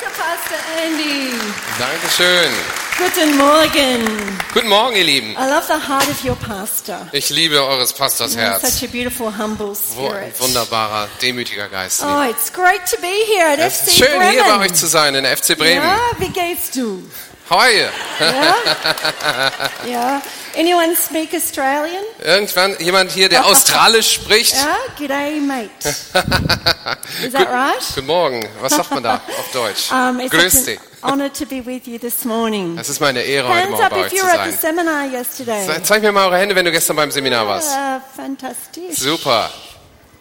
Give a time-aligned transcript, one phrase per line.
[0.00, 1.32] Danke, Pastor Andy.
[1.78, 2.50] Dankeschön.
[2.98, 4.38] Guten Morgen.
[4.54, 5.30] Guten Morgen, ihr Lieben.
[5.32, 7.08] I love the heart of your pastor.
[7.12, 8.62] Ich liebe eures Pastors Herz.
[8.62, 10.38] such a beautiful, humble Wo spirit.
[10.40, 12.02] wunderbarer, demütiger Geist.
[12.04, 14.60] Oh, it's great to be here at Es ist FC schön, hier bei Bremen.
[14.62, 15.82] euch zu sein, in FC Bremen.
[15.82, 17.02] Ja, wie geht's du?
[17.50, 17.86] How are you?
[18.20, 18.56] Ja?
[19.90, 20.22] ja.
[20.56, 22.02] Anyone speak Australian?
[22.24, 24.54] Irgendwann jemand hier, der Australisch spricht?
[24.54, 25.68] Ja, g'day, mate.
[27.24, 27.76] Is that right?
[27.94, 28.48] Guten Morgen.
[28.60, 29.90] Was sagt man da auf Deutsch?
[29.92, 30.80] Um, Grüß dich.
[31.02, 32.76] honor to be with you this morning.
[32.78, 34.74] Es ist meine Ehre, heute Morgen bei euch zu were at the sein.
[34.76, 35.66] seminar yesterday.
[35.66, 37.70] Ze- Zeig mir mal eure Hände, wenn du gestern beim Seminar warst.
[37.70, 38.96] Ah, fantastisch.
[38.98, 39.50] Super.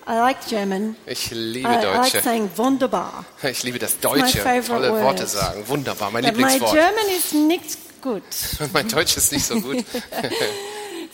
[0.10, 0.96] I like German.
[1.06, 2.22] Ich I, liebe I like Deutsche.
[2.22, 3.26] saying wunderbar.
[3.44, 4.44] Ich liebe das my Deutsche.
[4.68, 5.04] Tolle word.
[5.04, 5.64] Worte sagen.
[5.68, 6.74] Wunderbar, mein But my Lieblingswort.
[6.74, 8.24] German is nicht good.
[8.74, 9.84] Mein Deutsch ist nicht so gut.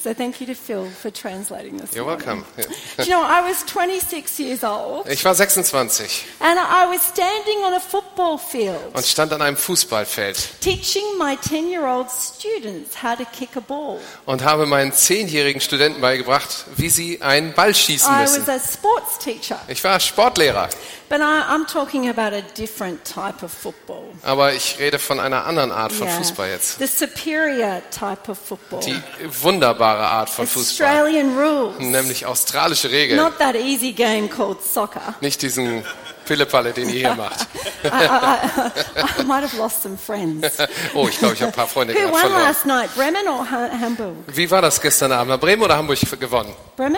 [0.04, 1.94] So thank you to Phil for translating this.
[1.96, 2.44] You're welcome.
[2.58, 7.64] Do you know, I was 26 years old Ich war 26 and I was standing
[7.66, 13.02] on a football field und stand an einem Fußballfeld teaching my 10 year old students
[13.02, 13.98] how to kick a ball.
[14.26, 18.50] und habe meinen zehnjährigen Studenten beigebracht, wie sie einen Ball schießen I was müssen.
[18.50, 20.68] a sports teacher, Ich war Sportlehrer,
[21.10, 24.04] but I, I'm talking about a different type of football.
[24.24, 26.18] aber ich rede von einer anderen Art von Yeah.
[26.18, 26.80] Fußball jetzt.
[26.80, 28.80] The superior type of football.
[28.82, 29.02] Die
[29.42, 31.80] wunderbare Art von Fußball, Australian rules.
[31.80, 35.16] nämlich australische Regeln, Not that easy game called soccer.
[35.22, 35.84] nicht diesen
[36.26, 37.48] Pillepalle, den ihr hier macht.
[37.84, 40.58] I, I, I, might have lost some friends.
[40.94, 42.42] Oh, ich glaube, ich habe ein paar Freunde Who won verloren.
[42.44, 44.16] last night, Bremen or ha Hamburg?
[44.28, 45.40] Wie war das gestern Abend?
[45.42, 46.54] Bremen oder Hamburg gewonnen?
[46.78, 46.96] Bremen?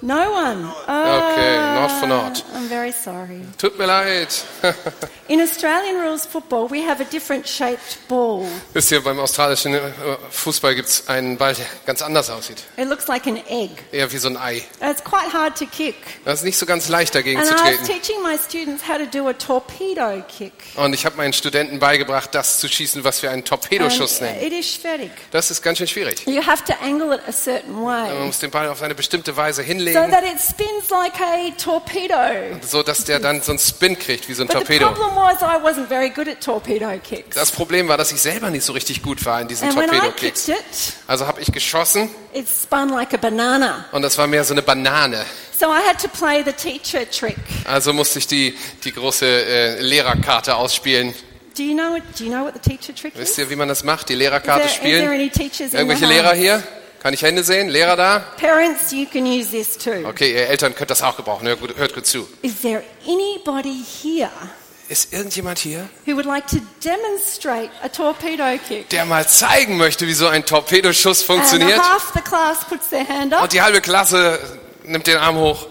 [0.00, 0.64] No one.
[0.86, 2.44] Oh, Okay, not for not.
[2.54, 3.40] I'm very sorry.
[3.58, 4.28] Tut mir leid.
[5.28, 8.46] In Australian rules football, we have a different shaped ball.
[8.72, 9.80] Wisst ihr, beim australischen äh,
[10.30, 12.62] Fußball gibt es einen Ball, der ganz anders aussieht.
[12.76, 13.70] It looks like an egg.
[13.90, 14.62] Eher wie so ein Ei.
[14.80, 15.96] It's quite hard to kick.
[16.24, 17.84] Das ist nicht so ganz leicht dagegen And zu I was treten.
[17.86, 20.52] teaching my students how to do a torpedo kick.
[20.76, 24.46] Und ich habe meinen Studenten beigebracht, das zu schießen, was wir einen Torpedoschuss And nennen.
[24.46, 25.10] it is schwierig.
[25.32, 26.24] Das ist ganz schön schwierig.
[26.26, 29.36] You have to angle it a certain Man way muss den Ball auf eine bestimmte
[29.36, 29.62] Weise
[29.92, 32.58] so that it spins like a torpedo.
[32.66, 34.92] so dass der dann so einen Spin kriegt, wie so ein But the Torpedo.
[34.92, 37.34] problem was I wasn't very good at torpedo kicks.
[37.36, 39.84] Das Problem war, dass ich selber nicht so richtig gut war in diesen And when
[39.88, 40.48] I Torpedo-Kicks.
[40.48, 40.56] it,
[41.06, 43.84] Also habe ich geschossen it spun like a banana.
[43.92, 45.24] und das war mehr so eine Banane.
[45.58, 47.36] So I had to play the teacher trick.
[47.64, 51.12] Also musste ich die, die große äh, Lehrerkarte ausspielen.
[51.56, 51.96] Do you know?
[52.16, 53.20] Do you know what the teacher trick is?
[53.20, 54.08] Wisst ihr, wie man das macht?
[54.08, 55.08] Die Is Lehrerkarte there, is there spielen?
[55.12, 56.36] any teachers in Irgendwelche Lehrer house?
[56.38, 56.62] hier?
[57.02, 57.68] Kann ich Hände sehen?
[57.68, 58.18] Lehrer da?
[58.40, 60.06] Parents, you can use this too.
[60.06, 61.46] Okay, ihr Eltern könnt das auch gebrauchen.
[61.46, 62.26] Hört gut, hört gut zu.
[62.42, 64.30] Is there anybody here
[64.88, 68.88] Ist irgendjemand hier, who would like to demonstrate a torpedo kick?
[68.88, 71.78] der mal zeigen möchte, wie so ein Torpedoschuss And funktioniert?
[71.78, 74.38] half the class puts their hand up, Und die halbe Klasse
[74.84, 75.66] nimmt den Arm hoch.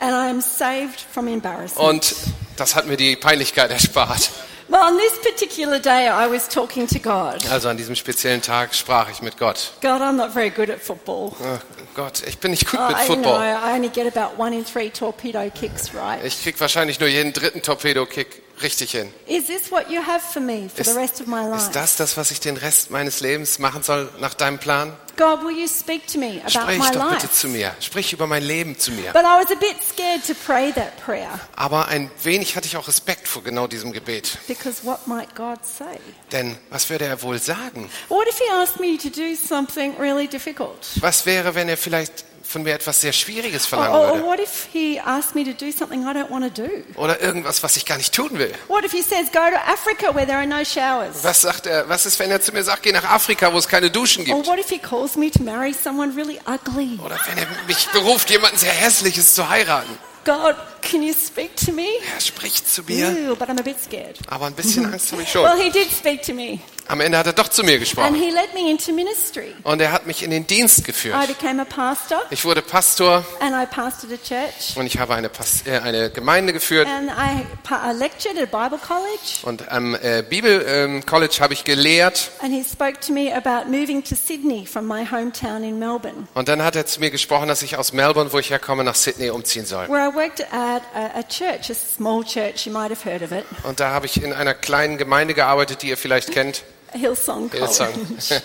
[0.00, 1.88] and I am saved from embarrassment.
[1.88, 2.14] Und
[2.56, 4.30] das hat mir die Peinlichkeit erspart.
[4.70, 7.46] Well, on this particular day, I was talking to God.
[7.50, 9.72] Also an diesem speziellen Tag sprach ich mit Gott.
[9.80, 11.32] God, I'm not very good at football.
[11.40, 11.58] Oh
[11.94, 13.40] Gott, ich bin nicht gut Uh, mit I, you know, Football.
[13.40, 16.22] I only get about one in three torpedo kicks right.
[16.22, 19.10] Ich krieg wahrscheinlich nur jeden dritten Torpedo-Kick richtig hin.
[19.26, 21.56] Is this what you have for me for Ist, the rest of my life?
[21.62, 24.92] ist das das, was ich den Rest meines Lebens machen soll nach deinem Plan?
[25.18, 27.32] God, will you speak to me about Sprich my doch bitte life?
[27.32, 27.74] zu mir.
[27.80, 29.12] Sprich über mein Leben zu mir.
[29.12, 32.76] But I was a bit scared to pray that prayer Aber ein wenig hatte ich
[32.76, 34.38] auch Respekt vor genau diesem Gebet.
[34.46, 35.98] because what might God say?
[36.32, 37.90] Denn was würde er wohl sagen?
[38.08, 40.86] What if He asked me to do something really difficult?
[41.00, 44.26] Was wäre, wenn er vielleicht von mir etwas sehr Schwieriges Or, verlangen or, or würde?
[44.26, 46.70] what if He asked me to do something I don't want to do?
[46.96, 48.52] Oder irgendwas, was ich gar nicht tun will?
[48.68, 51.22] What if He says, go to Africa where there are no showers?
[51.22, 51.88] Was sagt er?
[51.88, 54.36] Was ist, wenn er zu mir sagt, geh nach Afrika, wo es keine Duschen Or
[54.36, 54.46] gibt?
[54.48, 56.98] what if He calls me to marry someone really ugly?
[57.04, 59.98] Oder wenn er mich beruft, jemanden sehr hässliches zu heiraten?
[60.24, 61.86] God, can you speak to me?
[62.14, 64.16] Er spricht zu mir, Ew, but I'm a bit scared.
[64.28, 65.44] aber ein bisschen Angst habe ich schon.
[65.44, 66.58] Well, He did speak to me,
[66.90, 68.14] Am Ende hat er doch zu mir and gesprochen.
[68.14, 69.54] He led me into ministry.
[69.62, 71.26] Und er hat mich in den Dienst I geführt.
[71.26, 74.76] became a pastor, Ich wurde Pastor and I pastored a church.
[74.76, 76.86] und ich habe eine, Pas äh, eine Gemeinde geführt.
[76.88, 81.52] And I, I lectured at a Bible college, Und am äh, Bibel ähm, College habe
[81.52, 82.30] ich gelehrt.
[82.40, 86.48] and he spoke to me about moving to Sydney from my hometown in Melbourne, Und
[86.48, 89.28] dann hat er zu mir gesprochen, dass ich aus Melbourne, wo ich herkomme, nach Sydney
[89.28, 89.88] umziehen soll.
[89.88, 90.48] where I worked at
[90.94, 94.06] a, a church, a small church, you might have heard of it, Und da habe
[94.06, 96.62] ich in einer kleinen Gemeinde gearbeitet, die ihr vielleicht kennt.
[96.92, 97.66] Hillsong College.
[97.66, 97.90] Hillsong.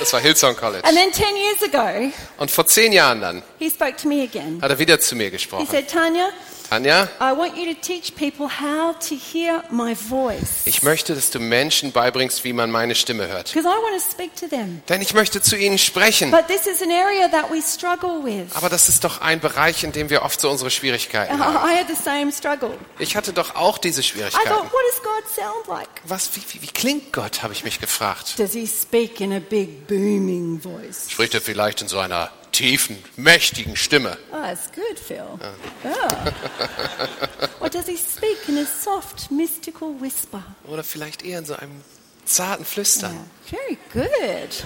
[0.00, 0.82] Das war Hillsong College.
[0.86, 4.58] And then 10 years ago, Und vor zehn Jahren dann he spoke to me again.
[4.62, 5.66] hat er wieder zu mir He gesprochen.
[5.70, 6.30] said, Tanya,
[6.74, 10.66] Tanja, I want you to teach people how to hear my voice.
[10.66, 13.52] ich möchte, dass du Menschen beibringst, wie man meine Stimme hört.
[13.52, 14.82] Because I want to speak to them.
[14.88, 16.32] Denn ich möchte zu ihnen sprechen.
[16.32, 18.54] But this is an area that we struggle with.
[18.54, 21.54] Aber das ist doch ein Bereich, in dem wir oft so unsere Schwierigkeiten I haben.
[21.54, 22.76] I had the same struggle.
[22.98, 24.50] Ich hatte doch auch diese I thought, Schwierigkeiten.
[24.50, 25.88] what does God sound like?
[26.04, 28.36] Was, wie, wie, wie klingt Gott, habe ich mich gefragt.
[28.36, 31.08] Does he speak in a big booming voice?
[31.08, 34.16] Spricht er vielleicht in so einer tiefen, mächtigen Stimme?
[34.32, 35.38] Oh, that's good, Phil.
[35.84, 37.60] Oh.
[37.60, 40.42] or does he speak in a soft, mystical whisper?
[40.66, 41.82] Oder vielleicht eher in so einem
[42.24, 43.18] zarten Flüstern?
[43.50, 44.64] Very good.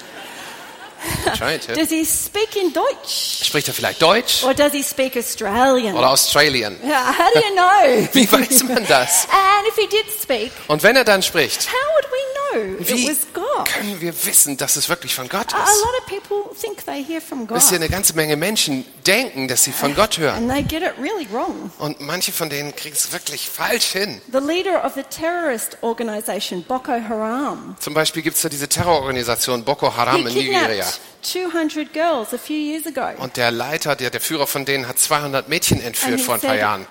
[1.24, 1.74] Ja.
[1.74, 3.44] Does he speak in Deutsch?
[3.44, 5.94] Spricht er vielleicht Deutsch Or does he speak Australian?
[5.96, 6.76] oder Australian?
[6.82, 8.08] Yeah, how do you know?
[8.14, 9.28] Wie weiß man das?
[9.30, 13.08] And if he did speak, Und wenn er dann spricht, how would we know wie
[13.08, 13.66] was God?
[13.66, 15.54] können wir wissen, dass es wirklich von Gott ist?
[15.54, 17.56] lot of people think they hear from God.
[17.56, 20.36] Wisst ihr, eine ganze Menge Menschen denken, dass sie von Gott hören.
[20.36, 21.70] And they get it really wrong.
[21.78, 24.20] Und manche von denen kriegen es wirklich falsch hin.
[24.32, 29.64] The leader of the terrorist organization, Boko Haram, Zum Beispiel gibt es da diese Terrororganisation
[29.64, 30.86] Boko Haram in Nigeria.
[31.22, 33.22] Kidnapped 200 girls a few years ago.
[33.22, 36.56] Und der Leiter, der, der Führer von denen hat 200 Mädchen entführt vor ein paar
[36.56, 36.86] Jahren.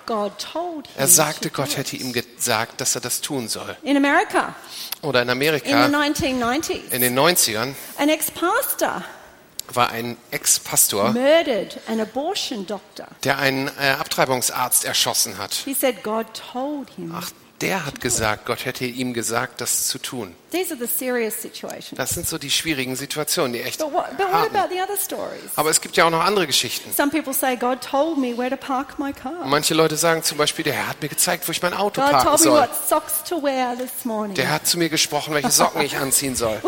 [0.96, 3.76] Er sagte, Gott hätte ihm gesagt, dass er das tun soll.
[3.82, 4.54] In America,
[5.02, 9.04] Oder in in the Amerika 1990s, in den 90ern an ex-pastor
[9.74, 13.06] war ein Ex-Pastor, murdered an abortion doctor.
[13.24, 15.52] der einen äh, Abtreibungsarzt erschossen hat.
[15.52, 17.12] He said God told him.
[17.14, 20.34] Ach, der hat gesagt, Gott hätte ihm gesagt, das zu tun.
[21.96, 24.50] Das sind so die schwierigen Situationen, die echt But what, what?
[25.56, 26.90] Aber es gibt ja auch noch andere Geschichten.
[26.96, 29.44] Some people say God told me where to park my car.
[29.44, 32.10] Manche Leute sagen zum Beispiel, der Herr hat mir gezeigt, wo ich mein Auto God
[32.10, 32.68] parken soll.
[34.34, 36.60] Der hat zu mir gesprochen, welche Socken ich anziehen soll.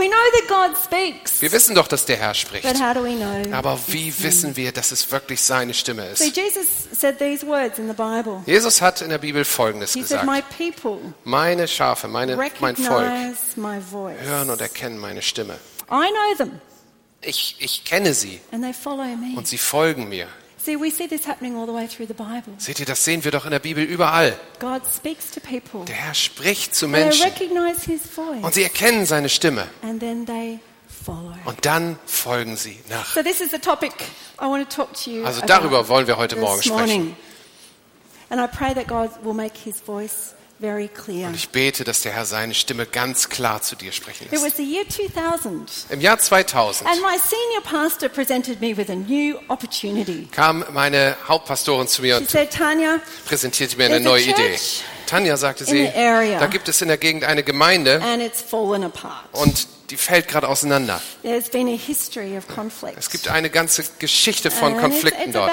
[0.84, 1.40] Speaks.
[1.40, 2.66] Wir wissen doch, dass der Herr spricht.
[3.52, 6.20] Aber wie wissen wir, dass es wirklich seine Stimme ist?
[6.36, 6.66] Jesus
[7.00, 8.42] said these words in the Bible.
[8.46, 10.46] Jesus hat in der Bibel Folgendes He said, gesagt.
[11.24, 15.58] Meine Schafe, meine, mein Volk hören und erkennen meine Stimme.
[15.90, 16.60] I know them,
[17.22, 19.36] Ich, ich kenne sie and they follow me.
[19.36, 20.28] und sie folgen mir.
[20.58, 20.78] Seht
[22.80, 24.38] ihr, das sehen wir doch in der Bibel überall.
[24.60, 27.32] Der Herr spricht zu Menschen
[28.42, 30.60] und sie erkennen seine Stimme and then they.
[31.44, 33.14] Und dann folgen sie nach.
[33.14, 33.92] So this is the topic
[34.40, 36.78] I want to talk to you Also darüber wollen wir heute Morgen sprechen.
[36.78, 37.16] morning.
[38.30, 41.26] And I pray that God will make his voice very clear.
[41.28, 44.44] Und ich bete, dass der Herr seine Stimme ganz klar zu dir sprechen lässt.
[44.44, 48.94] was the year 2000, Im Jahr 2000 and my senior pastor presented me with a
[48.94, 50.28] new opportunity.
[50.30, 52.28] kam meine Hauptpastorin zu mir und
[53.26, 54.58] präsentierte mir eine neue Idee.
[55.06, 58.00] Tanja, sagte sie, da gibt es in der Gegend eine Gemeinde
[59.32, 61.00] und die fällt gerade auseinander.
[61.22, 61.50] Es
[63.10, 65.50] gibt eine ganze Geschichte von And Konflikten it's dort.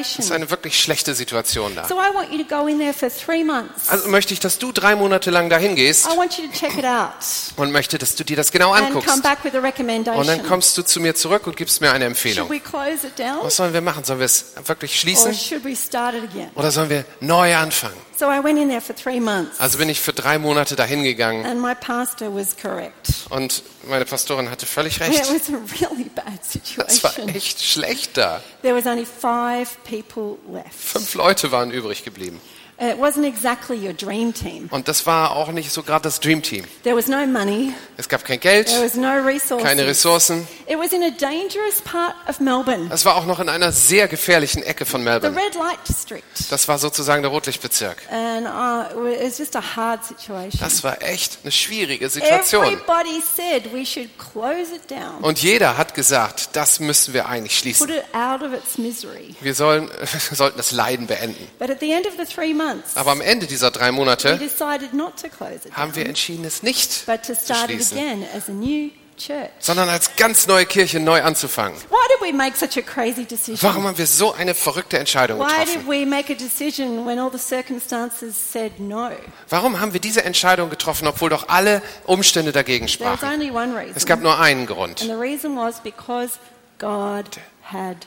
[0.00, 1.86] Es ist eine wirklich schlechte Situation da.
[1.86, 3.88] So I want you to go in there for three months.
[3.88, 6.08] Also möchte ich, dass du drei Monate lang dahin gehst
[7.56, 9.14] und möchte, dass du dir das genau anguckst.
[9.14, 12.48] Und dann kommst du zu mir zurück und gibst mir eine Empfehlung.
[13.42, 14.04] Was sollen wir machen?
[14.04, 15.36] Sollen wir es wirklich schließen
[16.54, 18.07] oder sollen wir neu anfangen?
[18.18, 21.04] So I went in there for three months Also bin ich für drei Monate dahin
[21.04, 23.26] gegangen and my pastor was correct.
[23.30, 25.20] und meine Pastorin hatte völlig It recht.
[25.32, 27.28] was a really bad Das war situation.
[27.28, 28.42] echt schlecht da.
[28.62, 30.74] There was only five people left.
[30.74, 32.40] Fünf Leute waren übrig geblieben.
[32.80, 34.68] It wasn't exactly your dream team.
[34.70, 36.64] Und das war auch nicht so gerade das Dream Team.
[36.84, 37.72] There was no money.
[37.96, 39.66] Es gab kein Geld, There was no resources.
[39.66, 40.46] keine Ressourcen.
[40.68, 44.06] It was in a dangerous part of Melbourne, Es war auch noch in einer sehr
[44.06, 45.36] gefährlichen Ecke von the Melbourne.
[45.36, 46.22] red light district.
[46.52, 47.98] Das war sozusagen der Rotlichtbezirk.
[48.12, 50.60] And uh, it was just a hard situation.
[50.60, 52.64] Das war echt eine schwierige Situation.
[52.64, 57.54] Everybody said we should close it down, Und jeder hat gesagt, das müssen wir eigentlich
[57.54, 57.88] put schließen.
[57.88, 59.34] it out of its misery.
[59.40, 59.90] Wir sollen,
[60.32, 61.48] sollten das Leiden beenden.
[61.58, 64.40] But at the end of the three months, Aber am Ende dieser drei Monate
[65.72, 68.22] haben wir entschieden, es nicht zu schließen,
[69.58, 71.76] sondern als ganz neue Kirche neu anzufangen.
[71.90, 73.58] Why did we make such a crazy decision?
[73.62, 75.88] Warum haben wir so eine verrückte Entscheidung Why did getroffen?
[75.88, 79.10] we make a decision when all the circumstances said no?
[79.48, 83.42] Warum haben wir diese Entscheidung getroffen, obwohl doch alle Umstände dagegen sprachen?
[83.94, 85.00] Es gab nur einen Grund.
[85.02, 86.38] And the reason was because
[86.78, 87.26] God
[87.62, 88.06] had.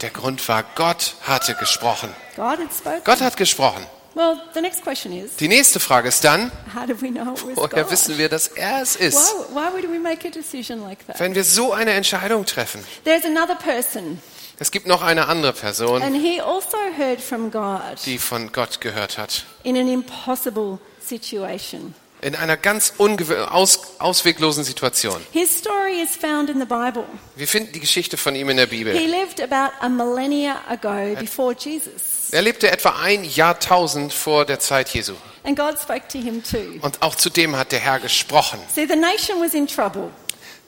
[0.00, 2.14] Der Grund war, Gott hatte gesprochen.
[2.36, 3.00] God had spoken.
[3.04, 3.84] Gott hat gesprochen.
[4.14, 7.46] Well, the next question is, Die nächste Frage ist dann, how do we know it
[7.46, 7.90] was woher God?
[7.90, 9.16] wissen wir, dass er es ist?
[9.16, 11.20] Why, why would we make a decision like that?
[11.20, 12.82] Wenn wir so eine Entscheidung treffen.
[13.04, 14.20] There's another person,
[14.58, 18.80] Es gibt noch eine andere Person, and he also heard from God die von Gott
[18.80, 19.44] gehört hat.
[19.62, 21.94] in an impossible situation.
[22.20, 25.20] In einer ganz aus, ausweglosen Situation.
[25.32, 27.04] His story is found in the Bible.
[27.36, 28.94] Wir finden die Geschichte von ihm in der He Bibel.
[28.94, 32.30] lived about a millennia ago before Jesus.
[32.30, 35.14] Er lebte etwa ein Jahrtausend vor der Zeit Jesu.
[35.44, 36.78] And God spoke to him too.
[36.82, 38.58] Und auch zu dem hat der Herr gesprochen.
[38.74, 40.10] See, the nation was in trouble.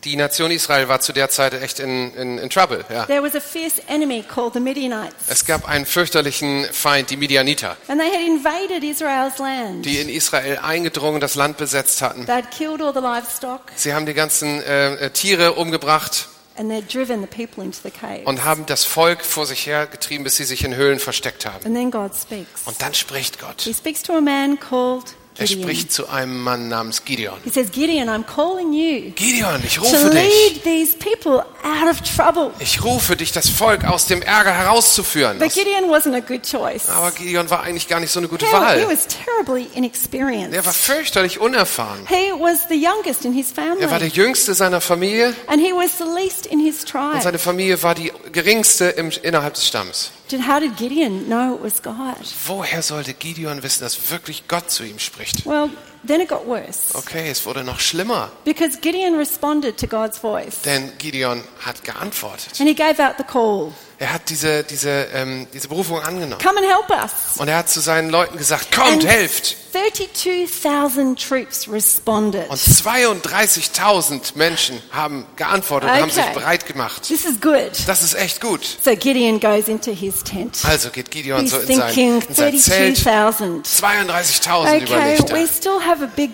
[0.04, 2.84] Die Nation Israel war zu der Zeit echt in, in, in Trouble.
[2.90, 3.04] Ja.
[3.04, 5.14] There was a fierce enemy called the Midianites.
[5.28, 9.84] Es gab einen fürchterlichen Feind, die Midianiter, And they had invaded Israel's land.
[9.84, 12.24] die in Israel eingedrungen, das Land besetzt hatten.
[12.24, 16.92] They'd killed all the livestock Sie haben die ganzen äh, äh, Tiere umgebracht and they'd
[16.92, 18.22] driven the people into the cave.
[18.24, 21.64] und haben das Volk vor sich hergetrieben, bis sie sich in Höhlen versteckt haben.
[21.66, 22.62] And then God speaks.
[22.64, 23.62] Und dann spricht Gott.
[23.62, 27.38] He speaks to a man called Er spricht zu einem Mann namens Gideon.
[27.44, 30.12] He says, Gideon, I'm calling you Gideon, ich to rufe dich.
[30.12, 32.50] lead these people out of trouble.
[32.58, 35.38] Ich rufe dich, das Volk aus dem Ärger herauszuführen.
[35.38, 36.88] But Gideon wasn't a good choice.
[36.90, 38.86] Aber Gideon war eigentlich gar nicht so eine gute He, he Wahl.
[38.88, 40.52] was terribly inexperienced.
[40.54, 42.06] Er war fürchterlich unerfahren.
[42.06, 44.08] He was the youngest in his Er war der family.
[44.12, 47.20] jüngste seiner Familie And he was the least in his und tribe.
[47.22, 50.10] seine Familie war die geringste im, innerhalb des Stammes.
[50.30, 52.16] Did- How did Gideon know it was God?
[52.46, 55.44] Woher sollte Gideon wissen, dass wirklich Gott zu ihm spricht?
[55.46, 55.70] Well,
[56.06, 56.96] then it got worse.
[56.96, 60.62] Okay, es wurde noch schlimmer, Because Gideon responded to God's voice.
[60.62, 62.60] denn Gideon hat geantwortet.
[62.60, 63.72] And he gave out the call.
[64.00, 66.40] Er hat diese, diese, ähm, diese Berufung angenommen.
[66.42, 67.36] Come and help us.
[67.36, 69.56] Und er hat zu seinen Leuten gesagt, kommt, And helft.
[69.72, 72.48] 32,000 troops responded.
[72.48, 76.32] Und 32.000 Menschen haben geantwortet und haben sich Okay.
[76.32, 77.02] bereit gemacht.
[77.08, 77.72] This is good.
[77.86, 78.62] Das ist echt gut.
[78.82, 80.58] So Gideon goes into his tent.
[80.64, 82.96] Also geht Gideon He's so in sein, in sein Zelt.
[82.96, 83.66] 32,000.
[83.66, 86.30] 32.000 Okay, überlegt we still have a big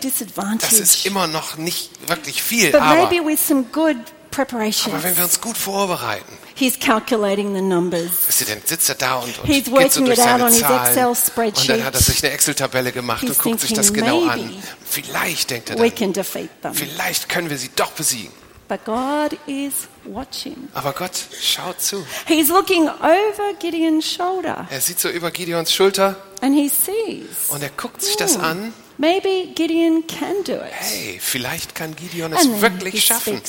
[0.61, 3.97] Das ist immer noch nicht wirklich viel, But aber, maybe with some good
[4.39, 8.11] aber wenn wir uns gut vorbereiten, He's calculating the numbers.
[8.41, 10.45] ihr, dann sitzt er da und, und He's geht so working durch it out seine
[10.45, 11.71] on his Zahlen Excel und spreadsheet.
[11.71, 14.51] dann hat er sich eine Excel-Tabelle gemacht He's und guckt sich das genau an.
[14.85, 18.33] Vielleicht denkt er dann, vielleicht können wir sie doch besiegen.
[18.69, 20.57] But God is watching.
[20.75, 22.05] Aber Gott schaut zu.
[22.27, 27.63] He's looking over Gideon's shoulder Er sieht so über Gideons Schulter and he sees und
[27.63, 28.45] er guckt sich das Hmm.
[28.45, 28.73] an.
[28.99, 30.63] Maybe Gideon can do it.
[30.71, 33.41] Hey, vielleicht kann Gideon es wirklich he schaffen.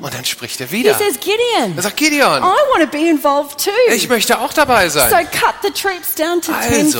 [0.00, 0.94] Und dann spricht er He wieder.
[0.98, 3.70] says, Gideon, Er sagt, I Gideon, want to be involved too.
[3.92, 5.28] ich möchte auch dabei So sein.
[5.30, 6.94] cut the troops down to Also, jetzt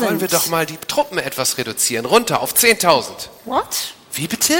[0.00, 0.32] wollen wir 10,000.
[0.32, 2.04] doch mal die Truppen etwas reduzieren.
[2.06, 3.28] Runter auf 10.000.
[3.44, 3.94] What?
[4.12, 4.54] Wie bitte?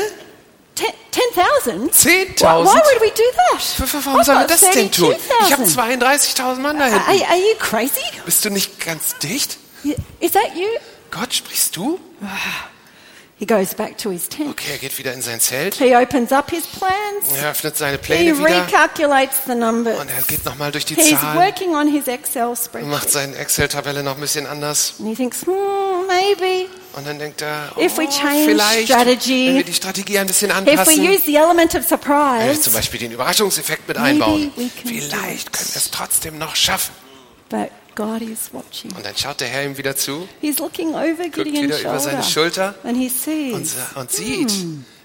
[0.75, 1.93] Ten- 10,000?
[1.93, 2.41] 10.000?
[2.41, 4.05] Why, would we do that?
[4.05, 5.13] Warum sollen wir das denn tun?
[5.47, 6.37] Ich habe 32,000.
[6.39, 8.01] 32.000 Mann da Are, are you crazy?
[8.25, 9.59] Bist du nicht ganz dicht?
[10.21, 10.67] Is that you?
[11.11, 11.99] Gott, sprichst du?
[13.39, 14.51] He goes back to his tent.
[14.51, 15.77] Okay, er geht wieder in sein Zelt.
[15.77, 17.41] He opens up his plans.
[17.41, 18.49] Er öffnet seine He Pläne wieder.
[18.67, 20.01] recalculates the numbers.
[20.01, 23.11] Und er geht nochmal durch die He's Zahlen working on his Excel und macht spreadsheet.
[23.13, 24.95] seine Excel-Tabelle noch ein bisschen anders.
[24.99, 25.53] And he thinks, hmm,
[26.09, 30.19] maybe Und dann denkt er, oh, If we change vielleicht, strategy, wenn wir die Strategie
[30.19, 32.61] ein bisschen if anpassen, we use the element of wenn wir surprise.
[32.63, 34.51] zum Beispiel den Überraschungseffekt mit einbauen,
[34.85, 36.93] vielleicht können wir es trotzdem noch schaffen.
[37.51, 38.93] But God is watching.
[38.95, 42.23] Und dann schaut der Herr ihm wieder zu He's looking over Gideon's wieder über seine
[42.23, 42.73] shoulder.
[42.73, 43.07] Schulter And he
[43.53, 44.53] und, sees, sa- und sieht,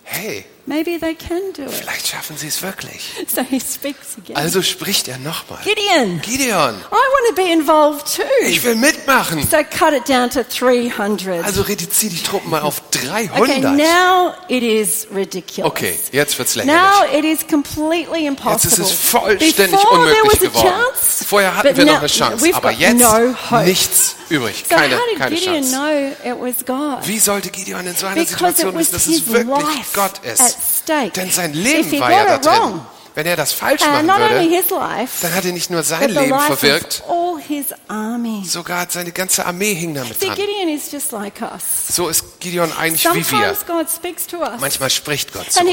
[0.03, 1.71] hey, maybe they can do it.
[1.71, 3.11] vielleicht schaffen sie es wirklich.
[3.33, 4.35] So he speaks again.
[4.37, 5.59] Also spricht er nochmal.
[5.63, 8.21] Gideon, Gideon, I want to be involved too.
[8.47, 9.41] ich will mitmachen.
[9.49, 11.43] So cut it down to 300.
[11.43, 13.75] Also reduziere die Truppen mal auf Okay, 300.
[13.75, 15.71] now it is ridiculous.
[15.71, 17.19] Okay, jetzt wird's Now lächerlich.
[17.19, 18.71] it is completely Jetzt impossible.
[18.71, 20.67] ist es vollständig Before unmöglich geworden.
[20.93, 24.63] chance, Vorher hatten wir noch now eine Chance, aber jetzt no nichts übrig.
[24.69, 25.77] So Keine, keine Chance.
[27.03, 30.52] Wie sollte Gideon in so einer Because Situation wissen, dass es wirklich life Gott ist?
[31.15, 32.37] Denn sein Leben war ja da
[32.69, 32.81] drin.
[33.15, 34.49] Wenn er das falsch uh, machen würde,
[35.21, 37.03] dann hat er nicht nur sein Leben verwirkt,
[38.43, 40.35] sogar hat seine ganze Armee hing damit dran.
[41.91, 43.55] So ist Gideon eigentlich wie wir.
[44.59, 45.69] Manchmal spricht Gott zu uns.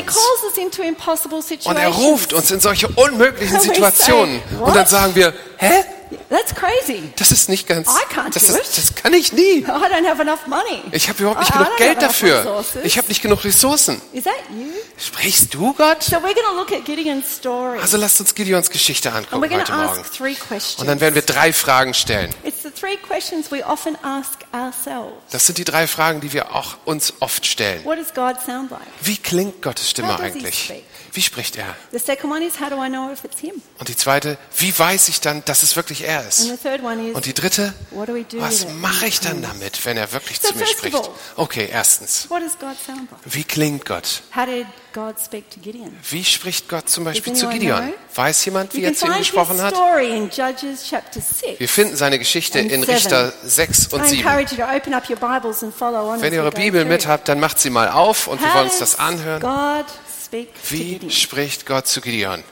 [1.64, 4.42] Und er ruft uns in solche unmöglichen Situationen.
[4.60, 5.84] Und dann sagen wir, hä?
[6.28, 7.02] That's crazy.
[7.16, 8.62] Das ist nicht ganz, I can't das, do it.
[8.76, 9.58] das kann ich nie.
[9.60, 10.82] I don't have enough money.
[10.92, 12.38] Ich habe überhaupt nicht I- I genug don't Geld have enough dafür.
[12.40, 12.84] resources.
[12.84, 14.00] Ich habe nicht genug Ressourcen.
[14.12, 14.66] Is that you?
[14.98, 16.02] Sprichst du Gott?
[16.02, 17.78] So we're look at Gideon's story.
[17.80, 20.00] Also lasst uns Gideons Geschichte And we're angucken heute to Morgen.
[20.00, 20.76] ask three questions.
[20.80, 22.34] Und dann werden wir drei Fragen stellen.
[22.44, 25.14] It's the three questions we often ask ourselves.
[25.30, 27.84] Das sind die drei Fragen, die wir auch uns oft stellen.
[27.84, 28.80] What does God sound like?
[29.02, 30.64] Wie klingt Gottes Stimme How does he eigentlich?
[30.64, 30.84] speak?
[31.12, 31.74] Wie spricht er?
[31.92, 33.54] The second one is how do I know if it's him?
[33.78, 36.38] Und die zweite, wie weiß ich dann, dass es wirklich er And ist?
[36.42, 38.76] the third one is Und die dritte, what do we do was with it?
[38.80, 40.96] mache ich dann damit, wenn er wirklich So zu mir first of spricht?
[40.96, 43.20] all- Okay, erstens, What does God sound like?
[43.24, 44.22] wie klingt Gott?
[44.36, 45.96] How did God speak to Gideon?
[46.10, 47.88] Wie spricht Gott zum Beispiel Does zu anyone Gideon?
[47.92, 47.98] know?
[48.14, 49.74] Weiß jemand, wie You er can zu ihm find his gesprochen hat?
[49.74, 51.58] story in Judges chapter 6.
[51.60, 52.94] Wir finden seine Geschichte And in seven.
[52.94, 54.18] Richter 6 und I 7.
[54.20, 56.20] encourage you to open up your Bibles and follow on.
[56.20, 56.92] Wenn as ihr we eure go Bibel through.
[56.92, 59.40] mit habt, dann macht sie mal auf und wir How wollen uns does das anhören.
[59.40, 59.86] God
[60.30, 62.42] Wie spricht Gott zu Gideon?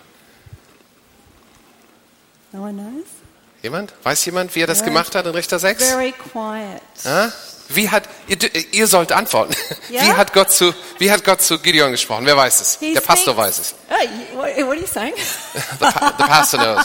[2.52, 3.06] No one knows.
[3.62, 3.92] Jemand?
[4.02, 5.85] Weiß jemand, wie er das gemacht hat in Richter 6?
[5.85, 6.80] Very quiet.
[7.04, 7.32] Ja?
[7.70, 8.38] Wie hat, ihr,
[8.72, 9.54] ihr sollt antworten.
[9.90, 10.02] Ja?
[10.02, 12.26] Wie, hat Gott zu, wie hat Gott zu Gideon gesprochen?
[12.26, 12.76] Wer weiß es?
[12.78, 13.75] He Der Pastor speaks- weiß es.
[13.90, 15.14] Oh, what, what are you saying?
[15.78, 16.84] The, pa the pastor knows.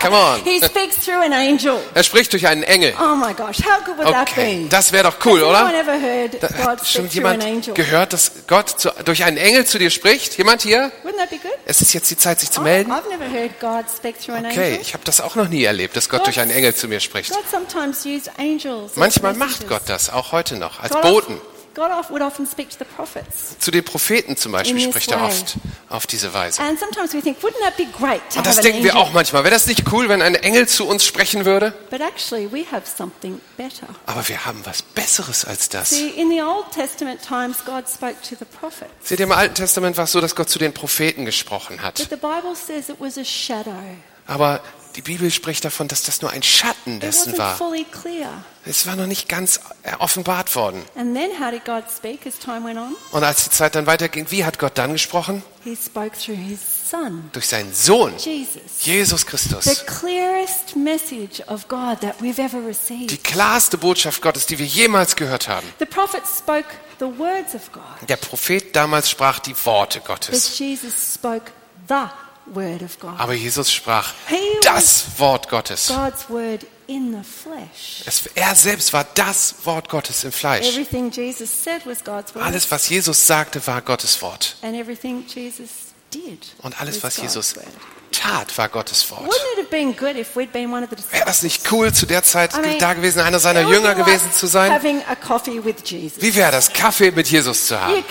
[0.00, 0.40] Come on.
[0.44, 1.80] he speaks through an angel.
[1.94, 2.94] Er spricht durch einen Engel.
[2.96, 4.68] Oh my gosh, how good would that Okay, be?
[4.68, 5.68] das wäre doch cool, oder?
[5.74, 7.74] ever heard God hat schon an jemand angel?
[7.74, 10.38] gehört, dass Gott zu, durch einen Engel zu dir spricht?
[10.38, 10.92] Jemand hier?
[11.02, 11.50] Wouldn't that be good?
[11.66, 12.92] Es ist jetzt die Zeit, sich zu I- melden.
[12.92, 14.80] I've never heard God speak through an Okay, angel.
[14.80, 17.00] ich habe das auch noch nie erlebt, dass Gott Gott- durch einen Engel zu mir
[17.00, 17.32] spricht.
[17.32, 18.92] God sometimes used angels.
[18.94, 19.66] Manchmal macht.
[19.68, 21.34] Gott das, auch heute noch, als God, Boten.
[21.36, 21.42] of-
[21.74, 23.58] God of- would often speak to the prophets.
[23.58, 25.56] Zu den Propheten zum Beispiel spricht er oft
[25.88, 26.62] auf diese Weise.
[26.62, 29.12] And sometimes we think, wouldn't that be great to Und das an denken wir auch
[29.12, 29.42] manchmal.
[29.42, 31.72] Wäre das nicht cool, wenn ein Engel zu uns sprechen würde?
[31.90, 33.88] But actually, we have something better.
[34.06, 35.90] Aber wir haben was Besseres als das.
[35.90, 37.58] See, times.
[39.02, 41.98] Seht ihr, im Alten Testament war es so, dass Gott zu den Propheten gesprochen hat.
[41.98, 43.72] the Bible says it was a shadow.
[44.26, 44.60] Aber
[44.96, 47.58] die Bibel spricht davon, dass das nur ein Schatten dessen war.
[48.66, 50.82] Es war noch nicht ganz äh, offenbart worden.
[50.94, 52.96] And then how did God speak as time went on?
[53.10, 55.42] Und als die Zeit dann weiterging, wie hat Gott dann gesprochen?
[55.64, 56.60] He spoke through his
[56.90, 59.26] son, Durch seinen Sohn, Jesus.
[59.26, 59.84] Christus.
[59.86, 65.48] clearest message of God that we've ever Die klarste Botschaft Gottes, die wir jemals gehört
[65.48, 65.66] haben.
[65.78, 70.58] The prophets spoke the words of God, Der Prophet damals sprach die Worte Gottes.
[70.58, 71.50] Jesus spoke
[71.88, 72.23] the word of God.
[73.18, 74.12] Aber Jesus sprach
[74.62, 75.86] das Wort Gottes.
[78.06, 80.66] Es, er selbst war das Wort Gottes im Fleisch.
[82.42, 84.56] Alles, was Jesus sagte, war Gottes Wort.
[86.62, 87.54] Und alles, was Jesus.
[88.20, 89.30] Tat, war Gottes Wort.
[91.10, 94.80] Wäre das nicht cool, zu der Zeit da gewesen, einer seiner Jünger gewesen zu sein?
[94.82, 98.04] Wie wäre das, Kaffee mit Jesus zu haben?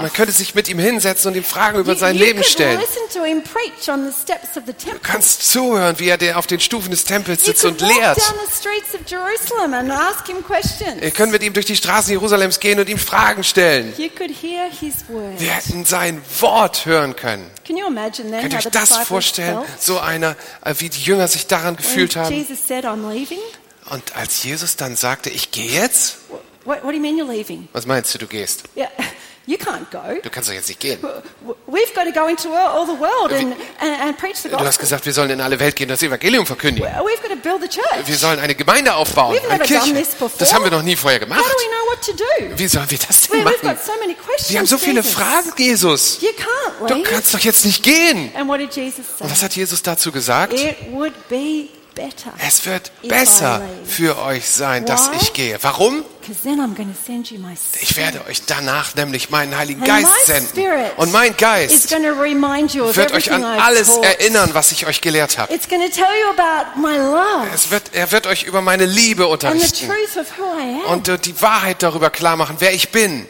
[0.00, 2.80] Man könnte sich mit ihm hinsetzen und ihm Fragen über sein Leben stellen.
[4.84, 8.18] Du kannst zuhören, wie er auf den Stufen des Tempels sitzt und lehrt.
[11.00, 13.92] Ihr könnt mit ihm durch die Straßen Jerusalems gehen und ihm Fragen stellen.
[13.96, 17.39] Wir hätten sein Wort hören können.
[17.66, 19.60] Can you imagine then Könnt ihr euch das vorstellen?
[19.78, 22.34] So einer, äh, wie die Jünger sich daran gefühlt haben.
[22.34, 23.38] Jesus said, "I'm leaving"?
[23.90, 26.18] Und als Jesus dann sagte, ich gehe jetzt?
[26.64, 27.68] What, what do you mean you're leaving?
[27.72, 28.64] Was meinst du, du gehst?
[29.50, 29.98] You can't go.
[30.22, 31.00] Du kannst doch jetzt nicht gehen.
[31.66, 34.64] We've got to go into all the world and, and, and preach the Du hast
[34.78, 34.82] gospel.
[34.82, 36.88] gesagt, wir sollen in alle Welt gehen, das Evangelium verkündigen.
[36.88, 38.06] We've got to build the church.
[38.06, 39.94] Wir sollen eine Gemeinde aufbauen, We've eine never done Kirche.
[39.94, 40.30] this before.
[40.38, 41.40] Das haben wir noch nie vorher How gemacht.
[41.40, 42.58] do we know what to do?
[42.58, 43.58] Wie sollen wir das denn we've machen?
[43.62, 44.50] got so many questions.
[44.50, 45.02] Wir haben so viele.
[45.02, 46.20] Fragen, Jesus.
[46.20, 47.10] You can't Du leave.
[47.10, 48.30] kannst doch jetzt nicht gehen.
[48.36, 49.24] And what did Jesus say?
[49.24, 50.52] Und was hat Jesus dazu gesagt?
[50.52, 51.70] It would be.
[52.46, 55.58] Es wird besser für euch sein, dass ich gehe.
[55.62, 56.04] Warum?
[57.80, 60.60] Ich werde euch danach nämlich meinen Heiligen Geist senden.
[60.96, 61.90] Und mein Geist
[62.96, 65.52] wird euch an alles erinnern, was ich euch gelehrt habe.
[67.54, 69.90] Es wird, er wird euch über meine Liebe unterrichten
[70.88, 73.26] und die Wahrheit darüber klar machen, wer ich bin.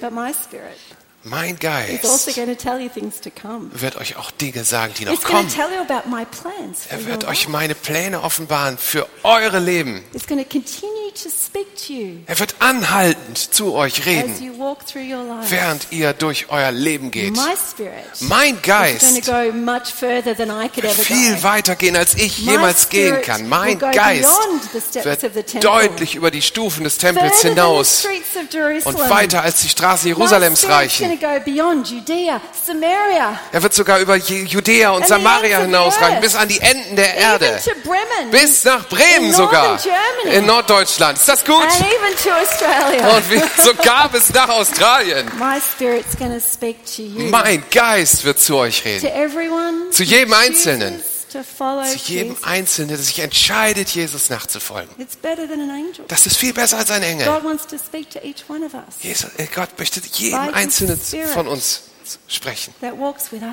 [1.23, 3.71] Mein is also Geist going to tell you things to come.
[3.75, 5.49] wird euch auch Dinge sagen, die noch It's kommen.
[6.89, 10.03] Er wird euch meine Pläne offenbaren für eure Leben.
[10.15, 10.27] It's
[12.27, 14.35] Er wird anhaltend zu euch reden,
[15.49, 17.37] während ihr durch euer Leben geht.
[18.21, 22.39] Mein Geist to go much further than I could ever viel weiter gehen, als ich
[22.39, 23.49] jemals gehen kann.
[23.49, 24.29] Mein Geist
[25.05, 28.07] wird deutlich über die Stufen des Tempels hinaus
[28.85, 31.19] und weiter als die Straßen My Jerusalems reichen.
[33.53, 37.61] Er wird sogar über Ju- Judäa und Samaria hinausreichen, bis an die Enden der Erde.
[38.31, 39.79] Bis nach Bremen sogar.
[40.31, 41.00] In Norddeutschland.
[41.17, 41.63] Ist das gut?
[41.63, 43.17] and even to Australia.
[43.17, 45.27] Und wie, sogar bis nach Australien.
[45.39, 47.29] My spirit's to speak to you.
[47.31, 49.07] Mein Geist wird zu euch to reden.
[49.07, 51.03] everyone Zu jedem Einzelnen.
[51.33, 52.45] To follow Zu jedem Jesus.
[52.45, 54.91] Einzelnen, der sich entscheidet, Jesus nachzufolgen.
[54.99, 56.05] It's better than an angel.
[56.09, 57.27] Das ist viel besser als ein Engel.
[57.27, 61.01] God wants to speak to each one of us Jesus, äh, Gott möchte jedem Einzelnen
[61.33, 61.83] von uns
[62.27, 62.75] sprechen.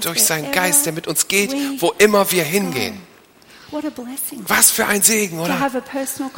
[0.02, 3.00] Durch seinen Geist, der mit uns geht, wo immer wir hingehen.
[4.48, 5.60] Was für ein Segen, to oder?
[5.60, 6.32] have a personal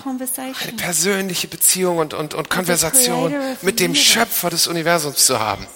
[0.63, 3.95] Eine persönliche Beziehung und, und, und Konversation mit dem.
[3.95, 5.67] Schöpfer des Universums zu haben.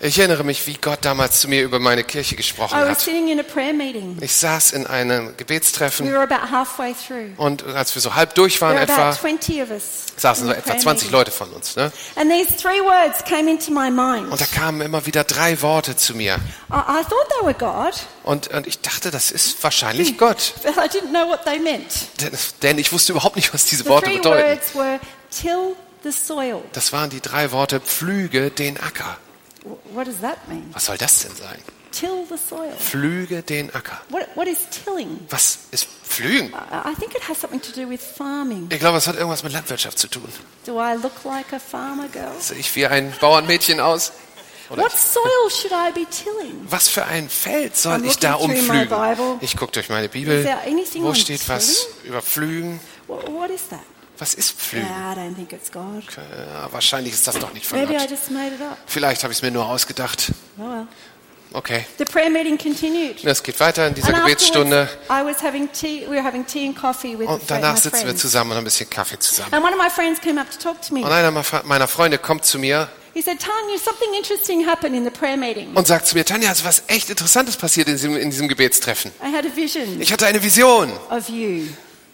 [0.00, 3.00] Ich erinnere mich, wie Gott damals zu mir über meine Kirche gesprochen I was hat.
[3.00, 4.18] sitting in a prayer meeting.
[4.20, 7.30] Ich saß in einem We Gebetstreffen were about halfway through.
[7.36, 9.82] und als wir so halb durch waren etwa, about 20 of us.
[10.16, 11.12] saßen so etwa prayer 20 meeting.
[11.12, 11.76] Leute von uns.
[11.76, 11.92] Ne?
[12.16, 14.32] And these three words came into my mind.
[14.32, 16.38] Und da kamen immer wieder drei Worte zu mir.
[18.24, 20.54] Und, und ich dachte, das ist wahrscheinlich Gott.
[20.64, 21.86] but I didn't know what they meant.
[22.20, 24.58] Denn, denn ich wusste überhaupt nicht, was diese Worte bedeuten.
[26.02, 26.62] The soil.
[26.72, 29.16] Das waren die drei Worte, pflüge den Acker.
[29.92, 30.70] What does that mean?
[30.72, 31.58] Was soll das denn sein?
[31.92, 32.72] Till the soil.
[32.78, 34.00] Pflüge den Acker.
[34.08, 35.20] What, what is tilling?
[35.28, 36.48] Was ist pflügen?
[36.50, 38.68] I, I think it has something to do with farming.
[38.70, 40.28] Ich glaube, es hat irgendwas mit Landwirtschaft zu tun.
[40.64, 42.32] Do I look like a farmer girl?
[42.38, 44.12] Sehe ich wie ein Bauernmädchen aus?
[44.70, 46.64] Oder What soil should I be tilling?
[46.70, 49.38] was für ein Feld soll ich da umpflügen?
[49.40, 50.44] Ich gucke durch meine Bibel.
[51.00, 52.78] Wo steht was über Pflügen?
[53.08, 53.80] What is that?
[54.20, 54.86] Was ist Pflügen?
[54.86, 56.04] Yeah, I don't think it's God.
[56.16, 58.10] Ja, wahrscheinlich ist das doch nicht von Maybe I Gott.
[58.10, 58.76] just made it up.
[58.86, 60.30] Vielleicht habe ich es mir nur ausgedacht.
[60.58, 60.86] Oh well.
[61.52, 61.84] Okay.
[61.98, 63.24] The prayer meeting continued.
[63.24, 64.88] Es geht weiter in dieser And Gebetsstunde.
[65.08, 66.06] I was having tea.
[66.06, 68.20] We were having tea and coffee with Und danach my sitzen wir friends.
[68.20, 69.52] zusammen und haben ein bisschen Kaffee zusammen.
[69.52, 71.00] And one of my friends came up to talk to me.
[71.00, 71.32] Und einer
[71.64, 75.74] meiner Freunde kommt zu mir He said, Tanya, something interesting happened in the prayer meeting.
[75.74, 78.46] und sagt zu mir, Tanja, es ist was echt Interessantes passiert in diesem, in diesem
[78.46, 79.10] Gebetstreffen.
[79.20, 81.64] I had a vision Ich hatte eine Vision of you.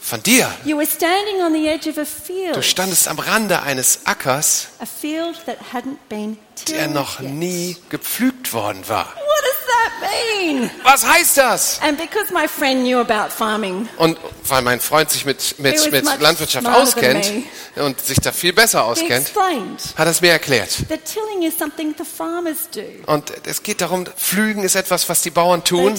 [0.06, 0.48] Von dir.
[0.64, 2.06] You were standing on the edge of a
[2.54, 6.38] Du standest am Rande eines Ackers, a field that hadn't been
[6.68, 9.12] der noch nie gepflügt worden war.
[9.16, 9.36] What?
[10.82, 11.80] Was heißt das?
[11.82, 16.04] And because my friend knew about farming, Und weil mein Freund sich mit, mit, mit
[16.20, 17.30] Landwirtschaft auskennt
[17.76, 19.32] und sich da viel besser auskennt,
[19.96, 20.88] hat er es mir erklärt.
[20.88, 22.82] that tilling is something the farmers do.
[23.06, 25.94] Und es geht darum, Pflügen ist etwas, was die Bauern tun,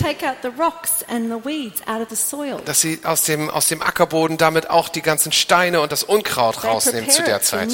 [2.65, 6.61] dass sie aus dem, aus dem Ackerboden damit auch die ganzen Steine und das Unkraut
[6.61, 7.69] They rausnehmen zu der Zeit.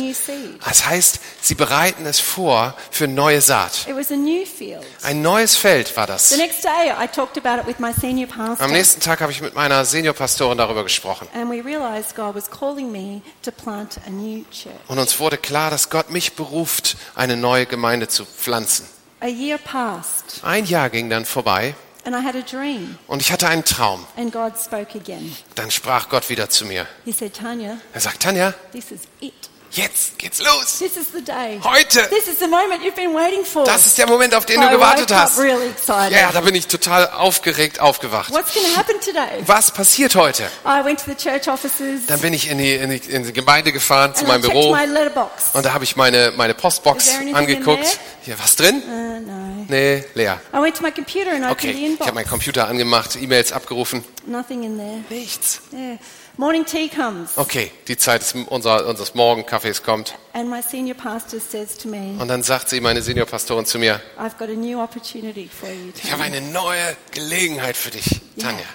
[0.65, 3.87] Das heißt, sie bereiten es vor für neue Saat.
[3.87, 4.83] It was a new field.
[5.03, 6.37] Ein neues Feld war The das.
[6.37, 9.41] next day, I talked about it with my senior pastor, Am nächsten Tag habe ich
[9.41, 11.27] mit meiner Seniorpastorin darüber gesprochen.
[11.33, 14.73] and we realized God was calling me to plant a new church.
[14.87, 18.87] Und uns wurde klar, dass Gott mich beruft, eine neue Gemeinde zu pflanzen.
[19.21, 24.05] Ein Jahr ging dann vorbei and I had a dream, und ich hatte einen Traum.
[24.17, 25.33] and God spoke again.
[25.55, 26.85] Dann sprach Gott wieder zu mir.
[27.05, 29.33] He said, Tanya, Er sagt, Tanja, this is it.
[29.73, 30.79] Jetzt geht's los.
[30.79, 31.59] This is the day.
[31.63, 32.07] Heute.
[32.09, 33.63] This is the moment you've been waiting for.
[33.65, 35.37] Das ist der Moment, auf den I du gewartet hast.
[35.39, 36.11] really excited.
[36.11, 38.31] Ja, da bin ich total aufgeregt aufgewacht.
[38.31, 39.43] What's happen today?
[39.45, 40.43] Was passiert heute?
[40.65, 43.33] I went to the church offices Dann bin ich in die, in die, in die
[43.33, 44.75] Gemeinde gefahren, zu and I meinem checked Büro.
[44.75, 45.49] my letterbox.
[45.53, 47.99] Und da habe ich meine, meine Postbox angeguckt.
[48.23, 48.81] Hier, was drin?
[48.87, 49.65] Uh, no.
[49.67, 50.39] Nee, leer.
[50.53, 52.05] I went to my computer and opened Okay, the ich inbox.
[52.07, 54.03] habe meinen Computer angemacht, E-Mails abgerufen.
[54.25, 55.03] Nothing in there.
[55.09, 55.61] Nichts.
[55.73, 55.97] Yeah.
[56.37, 60.15] Morning tea comes, Okay, die Zeit des, unserer, unseres Morgenkaffees kommt.
[60.33, 64.01] and my senior pastor says to me, Und dann sagt sie, meine Seniorpastorin zu mir,
[64.17, 65.91] I've got a new opportunity for you.
[65.95, 68.65] ich habe Tanya." eine neue Gelegenheit für dich, Tanja.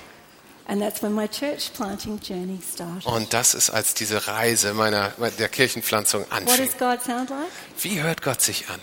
[0.71, 3.07] And that's when my church planting journey started.
[3.07, 6.64] Und das ist, als diese Reise meiner, der Kirchenpflanzung What anfing.
[6.66, 7.49] does God sound like?
[7.81, 8.81] Wie hört Gott sich an?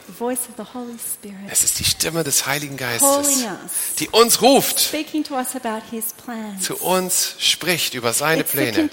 [1.50, 3.44] Es ist die Stimme des Heiligen Geistes,
[4.00, 4.94] die uns ruft,
[6.62, 8.90] zu uns spricht über seine Pläne.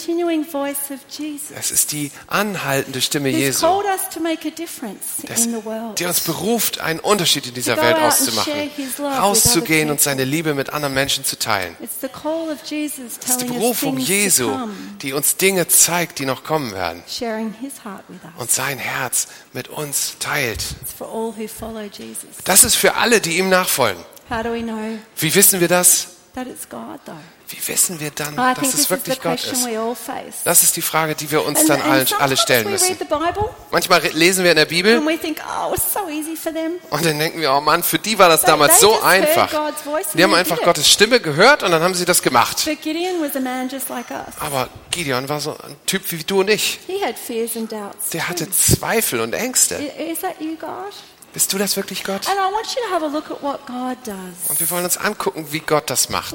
[1.56, 3.64] Es ist die anhaltende Stimme Jesu,
[5.28, 5.48] das,
[5.98, 10.94] die uns beruft, einen Unterschied in dieser Welt auszumachen, rauszugehen und seine Liebe mit anderen
[10.94, 11.76] Menschen zu teilen.
[11.80, 14.50] Es ist die Berufung Jesu,
[15.00, 17.02] die uns Dinge zeigt, die noch kommen werden.
[18.38, 20.62] Und sein Herz mit uns teilt.
[20.98, 21.34] Follow
[21.82, 22.42] Jesus.
[22.44, 24.02] Das ist für alle, die ihm nachfolgen.
[25.16, 26.08] Wie wissen wir das?
[27.52, 29.66] Wie wissen wir dann, I dass es wirklich Gott ist?
[30.44, 32.96] Das ist die Frage, die wir uns And, dann and alle, stellen müssen.
[33.70, 36.00] Manchmal lesen wir in der Bibel think, oh, so
[36.90, 39.50] und dann denken wir, oh Mann, für die war das damals so einfach.
[40.14, 40.60] Die haben einfach.
[40.62, 42.64] Gottes Stimme gehört und dann haben sie das gemacht.
[42.66, 44.06] Like.
[44.40, 46.78] Aber Gideon war so ein Typ wie du und ich.
[48.12, 48.50] Der hatte.
[48.50, 49.74] Zweifel und Ängste.
[49.74, 50.92] Is that you, God?
[51.32, 52.28] Bist du das wirklich Gott?
[52.28, 54.50] And I want you to have a look at what God does.
[54.50, 56.34] Und wir wollen uns angucken, wie Gott das macht.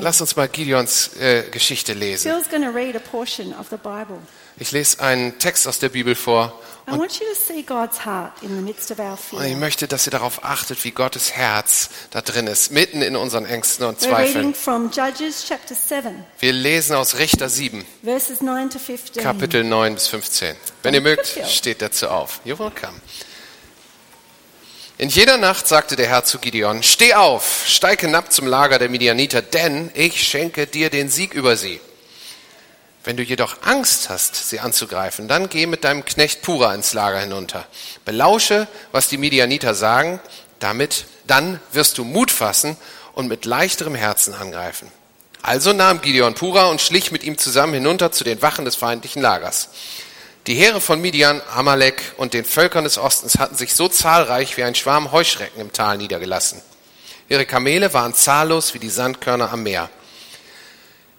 [0.00, 2.30] Lass uns mal Gideons äh, Geschichte lesen.
[2.30, 4.18] Phil's going to read a portion of the Bible.
[4.56, 8.32] Ich lese einen Text aus der Bibel vor I want you to see God's heart
[8.42, 11.90] in the midst of our und ich möchte, dass ihr darauf achtet, wie Gottes Herz
[12.10, 14.54] da drin ist, mitten in unseren Ängsten und Zweifeln.
[14.54, 19.22] from Judges chapter 7, Wir lesen aus Richter 7, verses 9 to 15.
[19.22, 20.56] Kapitel 9 bis 15.
[20.82, 22.40] Wenn ihr mögt, steht dazu auf.
[22.44, 23.00] You're welcome.
[24.98, 28.90] In jener Nacht sagte der Herr zu Gideon, steh auf, steig hinab zum Lager der
[28.90, 31.80] Midianiter, denn ich schenke dir den Sieg über sie.
[33.02, 37.20] Wenn du jedoch Angst hast, sie anzugreifen, dann geh mit deinem Knecht Pura ins Lager
[37.20, 37.66] hinunter.
[38.04, 40.20] Belausche, was die Midianiter sagen,
[40.58, 42.76] damit dann wirst du Mut fassen
[43.14, 44.92] und mit leichterem Herzen angreifen.
[45.42, 49.22] Also nahm Gideon Pura und schlich mit ihm zusammen hinunter zu den Wachen des feindlichen
[49.22, 49.70] Lagers.
[50.46, 54.64] Die Heere von Midian, Amalek und den Völkern des Ostens hatten sich so zahlreich wie
[54.64, 56.60] ein Schwarm Heuschrecken im Tal niedergelassen.
[57.30, 59.88] Ihre Kamele waren zahllos wie die Sandkörner am Meer.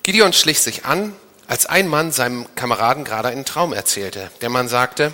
[0.04, 1.16] Gideon schlich sich an,
[1.52, 4.32] als ein Mann seinem Kameraden gerade einen Traum erzählte.
[4.40, 5.14] Der Mann sagte,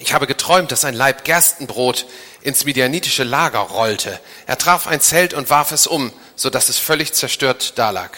[0.00, 2.06] ich habe geträumt, dass ein Leib Gerstenbrot
[2.42, 4.18] ins midianitische Lager rollte.
[4.48, 8.10] Er traf ein Zelt und warf es um, so dass es völlig zerstört dalag.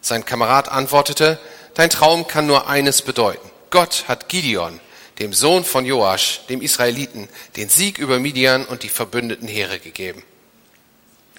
[0.00, 1.38] Sein Kamerad antwortete,
[1.74, 3.48] dein Traum kann nur eines bedeuten.
[3.70, 4.80] Gott hat Gideon,
[5.20, 10.24] dem Sohn von Joasch, dem Israeliten, den Sieg über Midian und die verbündeten Heere gegeben.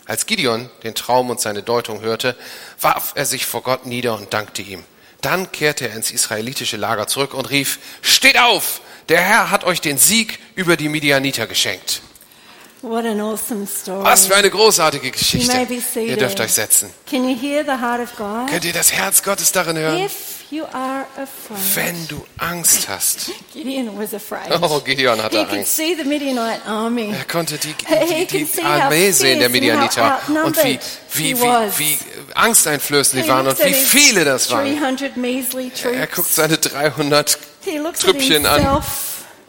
[0.05, 2.37] Als Gideon den Traum und seine Deutung hörte,
[2.79, 4.85] warf er sich vor Gott nieder und dankte ihm.
[5.21, 8.81] Dann kehrte er ins israelitische Lager zurück und rief, Steht auf!
[9.09, 12.01] Der Herr hat euch den Sieg über die Midianiter geschenkt.
[12.81, 14.03] What an awesome story.
[14.03, 15.67] Was für eine großartige Geschichte.
[15.99, 16.91] Ihr dürft euch setzen.
[17.09, 18.49] Can you hear the heart of God?
[18.49, 20.05] Könnt ihr das Herz Gottes darin hören?
[20.05, 20.38] If.
[21.75, 23.31] Wenn du Angst hast.
[23.53, 24.51] Gideon was afraid.
[24.61, 25.75] Oh, Gideon he hatte could Angst.
[25.75, 27.11] see the Midianite army.
[27.11, 30.79] Er konnte die, He die, die how Armee sehen der Midianiter und wie,
[31.13, 31.97] wie, he wie, wie
[32.35, 34.65] angsteinflößend He die waren und wie viele das waren.
[34.65, 38.81] 300 measly Er guckt seine 300 He looks at Trüppchen an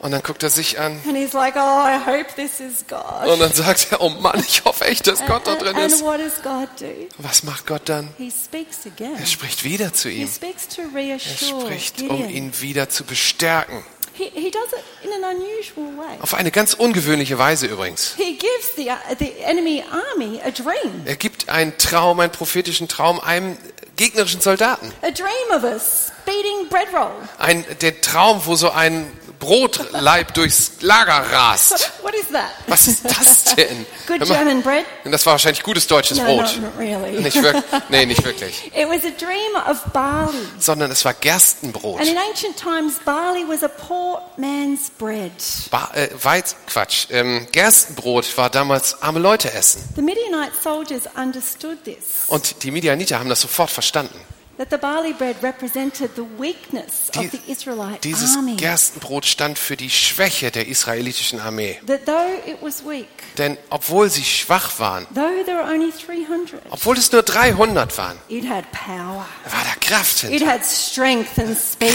[0.01, 3.27] und dann guckt er sich an and he's like, oh, I hope this is God.
[3.27, 6.03] und dann sagt er, oh Mann, ich hoffe echt, dass Gott da drin ist.
[6.03, 7.07] what does God do?
[7.17, 8.09] Was macht Gott dann?
[8.17, 9.15] He speaks again.
[9.17, 10.27] Er spricht wieder zu He ihm.
[10.27, 13.83] speaks to Er spricht, um ihn wieder zu bestärken.
[14.13, 16.17] He, he does it in an unusual way.
[16.21, 18.15] Auf eine ganz ungewöhnliche Weise übrigens.
[18.17, 21.03] He gives the, the enemy army a dream.
[21.05, 23.57] Er gibt einen Traum, einen prophetischen Traum einem
[23.95, 24.91] gegnerischen Soldaten.
[25.01, 27.11] A dream of a speeding bread roll.
[27.37, 29.07] Ein, der Traum, wo so ein
[29.41, 31.91] Brotleib durchs Lager rast.
[32.01, 32.51] What is that?
[32.67, 33.85] Was ist das denn?
[34.07, 34.85] Good German bread?
[35.03, 36.59] Das war wahrscheinlich gutes deutsches No, Brot.
[36.61, 37.19] not really.
[37.21, 38.67] Nicht wirklich, nee, nicht wirklich.
[38.67, 40.37] It was a dream of barley.
[40.59, 41.99] Sondern es war Gerstenbrot.
[41.99, 45.31] And in ancient times, barley was a poor man's bread.
[45.71, 47.07] Ba äh, Weiz, Quatsch.
[47.09, 49.83] Ähm, Gerstenbrot war damals arme Leute essen.
[49.95, 54.19] The Midianite soldiers understood this, Und die Midianiter haben das sofort verstanden.
[54.57, 58.37] That the barley bread represented the weakness Die, of the Israelite dieses.
[58.57, 61.79] Gerstenbrot stand für die Schwäche der israelitischen Armee.
[61.87, 66.61] That though it was weak, Denn obwohl sie schwach waren, though there were only 300,
[66.69, 70.59] obwohl es nur 300 waren, war da Kraft hinter.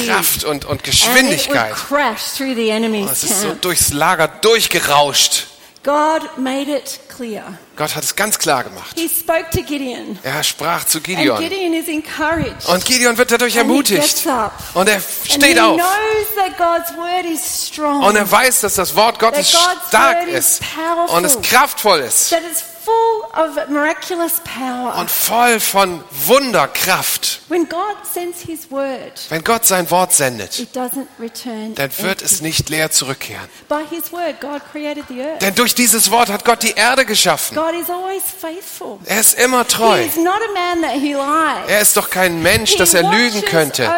[0.07, 1.75] Kraft und, und Geschwindigkeit.
[1.75, 5.47] crash through the Und enemy's es ist so durchs Lager durchgerauscht.
[5.87, 7.45] God made it clear.
[7.77, 8.97] Gott hat es ganz klar gemacht.
[8.99, 10.19] He spoke to Gideon.
[10.25, 11.39] Er sprach zu And Gideon.
[11.39, 12.69] Gideon is encouraged.
[12.69, 14.03] Und Gideon wird dadurch And he ermutigt.
[14.03, 14.53] gets up.
[14.75, 15.77] Und er And steht he auf.
[15.77, 18.03] knows that God's word is strong.
[18.03, 20.63] Und er weiß, dass das Wort Gottes That God's stark word is ist.
[20.75, 21.17] powerful.
[21.17, 22.31] Und es kraftvoll ist.
[22.31, 24.95] that it's full of miraculous power.
[24.99, 27.41] Und voll von Wunderkraft.
[27.49, 31.75] when God sends his word, Wenn Gott sein Wort sendet, it doesn't return.
[31.75, 33.49] dann wird es nicht leer zurückkehren.
[33.69, 35.43] By his word, God created the earth.
[35.43, 37.57] Denn durch dieses Wort hat Gott die Erde geschaffen.
[37.57, 38.99] God is always faithful.
[39.05, 40.01] Er ist immer He treu.
[40.05, 41.69] is not a man that he lies.
[41.69, 43.91] Er ist doch kein Mensch, dass er lügen könnte,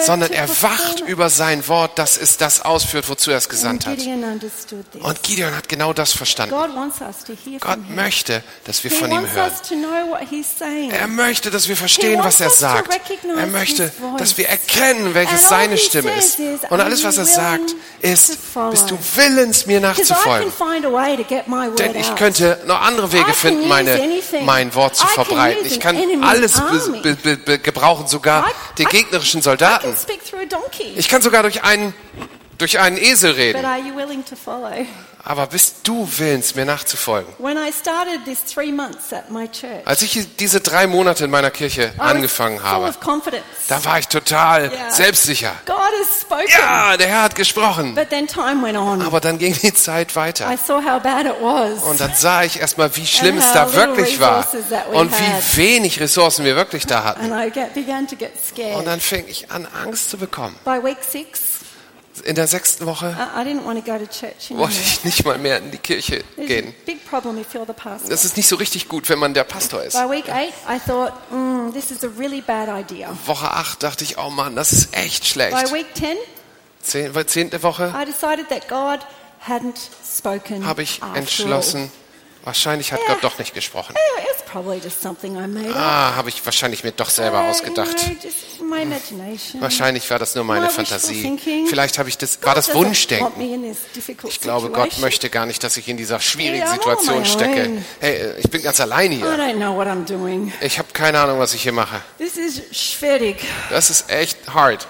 [0.00, 3.86] sondern er wacht über sein Wort, dass es das ausführt, wozu er es And gesandt
[3.86, 3.98] hat.
[5.00, 6.54] Und Gideon hat genau das verstanden.
[6.54, 7.78] God wants us to hear Gott.
[7.88, 9.52] Möchte, dass wir von ihm hören.
[10.90, 13.00] Er möchte, dass wir verstehen, He was er sagt.
[13.36, 16.38] Er möchte, dass wir erkennen, welches seine Stimme ist.
[16.38, 20.52] is, Und "Are alles, was er sagt, ist, to follow?" bist du willens, mir nachzufolgen?
[21.78, 24.00] Denn ich könnte noch andere Wege finden, meine,
[24.44, 25.66] mein Wort zu verbreiten.
[25.66, 26.60] Ich an kann alles
[27.62, 28.46] gebrauchen, sogar
[28.78, 29.94] den gegnerischen Soldaten.
[30.96, 31.94] Ich kann sogar durch einen,
[32.58, 33.64] durch einen Esel reden.
[35.24, 37.32] Aber bist du willens, mir nachzufolgen?
[37.38, 41.30] When I started this three months at my church, Als ich diese drei Monate in
[41.30, 42.94] meiner Kirche angefangen habe,
[43.68, 45.52] da war ich total selbstsicher.
[45.66, 46.44] God has spoken.
[46.48, 47.94] Ja, der Herr hat gesprochen.
[47.94, 49.02] But then time went on.
[49.02, 50.56] Aber dann ging die Zeit I weiter.
[50.56, 51.82] saw how bad it was.
[51.82, 54.46] Und dann sah ich erstmal, wie schlimm And es da wirklich war.
[54.92, 57.30] Und wie wenig Ressourcen wir wirklich da hatten.
[57.30, 58.76] And I get, began to get scared.
[58.76, 60.56] Und dann fing ich an, Angst zu bekommen.
[62.28, 63.16] By In der sechsten Woche
[64.50, 66.74] wollte ich nicht mal mehr in die Kirche gehen.
[68.08, 69.94] Das ist nicht so richtig gut, wenn man der Pastor ist.
[69.94, 70.10] By
[71.30, 71.72] mm.
[73.24, 75.72] Woche 8 dachte ich, oh Mann, das ist echt By schlecht.
[75.72, 76.16] week 10,
[76.82, 77.92] Zehn, zehnte Woche
[80.64, 81.90] habe ich entschlossen,
[82.44, 83.00] wahrscheinlich hat.
[83.06, 83.94] Gott doch nicht gesprochen.
[85.74, 87.96] Ah, habe ich wahrscheinlich mir doch selber ausgedacht.
[89.60, 91.22] Wahrscheinlich war das nur meine Fantasie.
[91.68, 93.32] Vielleicht habe ich das, war das Wunschdenken.
[94.30, 94.68] Ich glaube.
[94.70, 97.82] Gott möchte gar nicht, dass ich in dieser schwierigen Situation stecke.
[98.00, 99.26] Hey, ich bin ganz allein hier.
[100.60, 102.00] Ich habe keine Ahnung, was ich hier mache.
[103.70, 104.86] Das ist echt hard.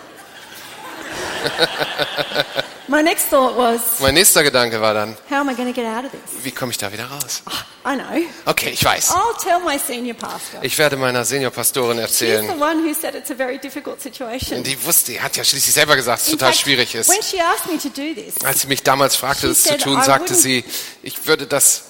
[2.89, 6.11] My next thought was, Mein nächster Gedanke war dann, how am I get out of
[6.11, 6.43] this?
[6.43, 7.43] wie komme ich da wieder raus?
[7.85, 8.05] I know.
[8.47, 9.11] Okay, ich weiß.
[9.11, 10.63] I'll tell my senior pastor.
[10.63, 12.61] Ich werde meiner Seniorpastorin She's the erzählen.
[12.61, 14.63] one who said it's a very difficult situation.
[14.63, 17.09] Die wusste, die hat ja schließlich selber gesagt, dass es total fact, schwierig ist.
[17.11, 19.99] When she asked me to do this, Als sie mich damals fragte, das zu tun,
[20.01, 20.65] "I sagte sie,
[21.03, 21.83] ich würde das,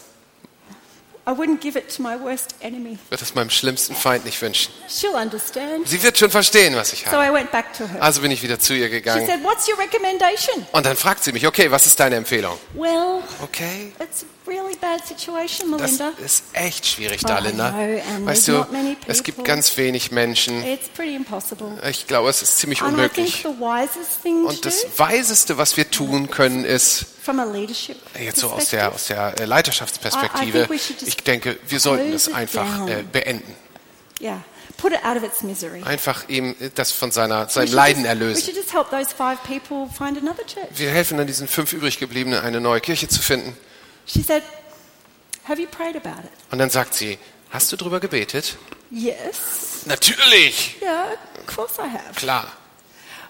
[1.28, 2.98] I wouldn't give it to my worst enemy.
[3.10, 4.72] würde das meinem schlimmsten Feind nicht wünschen.
[4.88, 5.86] She'll understand.
[5.86, 7.26] Sie wird schon verstehen, was ich So habe.
[7.26, 8.02] I went back to her.
[8.02, 9.26] Also bin ich wieder zu ihr She gegangen.
[9.26, 10.66] said, What's your recommendation?
[10.72, 12.56] Und dann fragt sie mich, okay, was ist deine Empfehlung?
[12.72, 16.12] Well, Okay, it's really bad situation, das Melinda.
[16.24, 17.70] ist echt schwierig da, Linda.
[17.70, 18.66] know, Weißt du,
[19.06, 20.64] es gibt ganz wenig Menschen.
[20.64, 21.78] It's pretty impossible.
[21.88, 24.46] Ich glaube, es ist ziemlich And I think unmöglich.
[24.46, 27.06] Und das Weiseste, was wir tun können, ist,
[28.18, 31.80] jetzt so aus der, aus der äh, Leiterschaftsperspektive, think we should just ich denke, wir
[31.80, 33.54] sollten es einfach äh, beenden.
[34.20, 34.42] yeah,
[34.78, 35.82] put it out of its misery.
[35.82, 38.42] Einfach ihm das von seiner, seinem Leiden erlösen.
[38.42, 40.66] should just help those five people find another church.
[40.76, 43.56] Wir helfen dann diesen fünf übrig gebliebenen, eine neue Kirche zu finden.
[44.08, 44.42] She said,
[45.44, 46.30] Have you prayed about it?
[46.50, 47.18] Und dann sagt sie,
[47.50, 48.56] hast du drüber gebetet?
[48.90, 49.82] Yes.
[49.86, 52.14] Natürlich, Yeah, of course I have.
[52.16, 52.46] klar.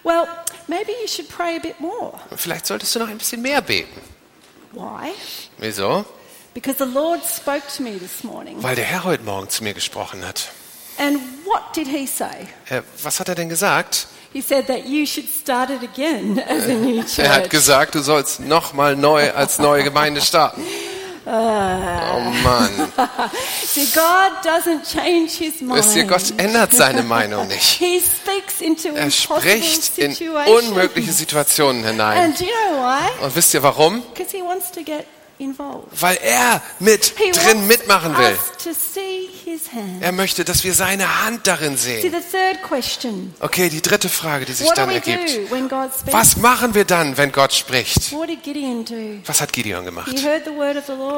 [0.03, 0.25] Well,
[0.67, 2.17] maybe you should pray a bit more.
[2.35, 4.01] Vielleicht solltest du noch ein bisschen mehr beten.
[4.71, 5.11] Why?
[5.57, 6.05] Wieso?
[6.53, 8.61] Because the Lord spoke to me this morning.
[8.63, 10.49] Weil der Herr heute Morgen zu mir gesprochen hat.
[10.97, 12.47] And what did he say?
[12.69, 14.07] Äh, was hat er denn gesagt?
[14.31, 18.01] He said that you should start it again as a new Er hat gesagt, du
[18.01, 20.63] sollst nochmal neu als neue Gemeinde starten.
[21.25, 21.31] Oh
[22.43, 22.91] Mann.
[23.63, 25.75] See, God doesn't change his mind.
[25.75, 27.77] Wisst ihr, Gott ändert seine Meinung nicht.
[27.77, 32.17] He speaks into Er spricht in unmögliche Situationen hinein.
[32.17, 33.23] And do you know why?
[33.23, 34.01] Und wisst ihr warum?
[35.91, 38.37] Weil er mit drin mitmachen will.
[40.01, 42.13] Er möchte, dass wir seine Hand darin sehen.
[43.39, 45.29] Okay, die dritte Frage, die sich dann ergibt.
[46.11, 48.11] Was machen wir dann, wenn Gott spricht?
[49.25, 50.11] Was hat Gideon gemacht?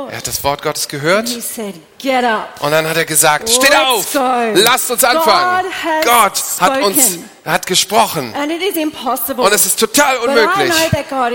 [0.09, 4.13] Er hat das Wort Gottes gehört und dann hat er gesagt, steht auf,
[4.53, 5.65] lasst uns anfangen.
[6.03, 7.17] Gott hat uns.
[7.43, 8.33] Er hat gesprochen.
[8.35, 10.73] Und es ist total unmöglich.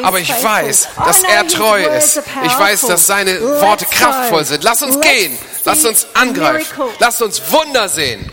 [0.03, 2.23] Aber ich weiß, dass er treu ist.
[2.45, 4.63] Ich weiß, dass seine Worte kraftvoll sind.
[4.63, 5.39] Lass uns gehen.
[5.65, 6.85] Lass uns angreifen.
[7.01, 8.31] Lass uns Wunder sehen.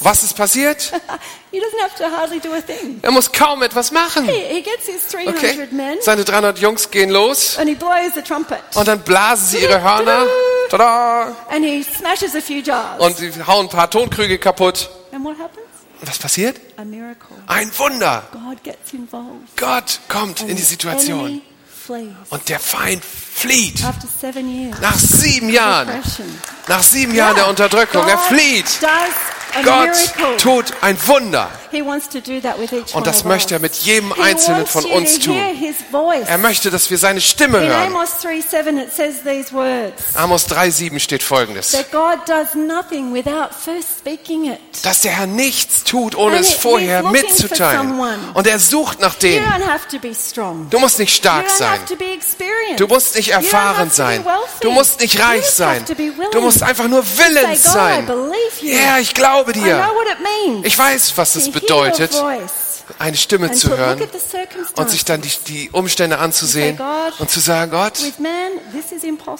[0.00, 0.92] Was ist passiert?
[3.02, 4.24] Er muss kaum etwas machen.
[4.26, 5.68] He, he gets his 300 Okay?
[6.00, 10.26] Seine 300 Jungs gehen los und dann blasen sie ihre Hörner.
[10.68, 11.36] Tada!
[12.98, 14.90] Und sie hauen ein paar Tonkrüge kaputt.
[16.06, 16.60] Was passiert?
[17.46, 18.22] Ein Wunder.
[19.56, 21.42] Gott kommt in die Situation.
[22.30, 23.82] Und der Feind flieht.
[24.80, 25.88] Nach sieben Jahren.
[26.68, 27.48] Nach sieben Jahren der.
[27.48, 28.06] Unterdrückung.
[28.08, 28.66] Er flieht.
[29.62, 31.50] Gott tut ein Wunder.
[32.92, 35.40] Und das möchte er mit jedem Einzelnen von uns tun.
[36.26, 37.94] Er möchte, dass wir seine Stimme hören.
[37.94, 41.76] Amos 3:7 it says these words Amos 3,7 steht folgendes.
[44.82, 48.00] Dass der Herr nichts tut, ohne es vorher mitzuteilen.
[48.34, 49.42] Und er sucht nach dem.
[50.70, 51.80] Du musst nicht stark sein.
[52.76, 54.24] Du musst nicht Don't erfahren sein.
[54.60, 55.84] Du musst nicht reich sein.
[56.32, 58.10] Du musst einfach nur willens sein.
[58.60, 59.88] Ja, ich glaube dir.
[60.62, 62.12] Ich weiß, was es bedeutet,
[62.98, 64.02] eine Stimme zu hören
[64.76, 66.78] und sich dann die, die Umstände anzusehen
[67.18, 67.98] und zu sagen, Gott,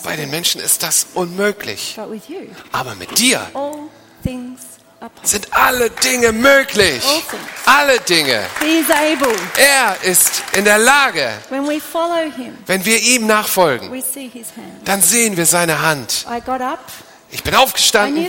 [0.02, 1.94] bei den Menschen ist das unmöglich.
[1.96, 2.38] But with you,
[2.72, 3.46] Aber mit dir
[5.22, 7.02] sind alle Dinge möglich.
[7.66, 8.42] Alle Dinge.
[9.56, 11.30] Er ist in der Lage,
[12.66, 13.90] wenn wir ihm nachfolgen,
[14.84, 16.26] dann sehen wir seine Hand.
[17.34, 18.24] Ich bin aufgestanden.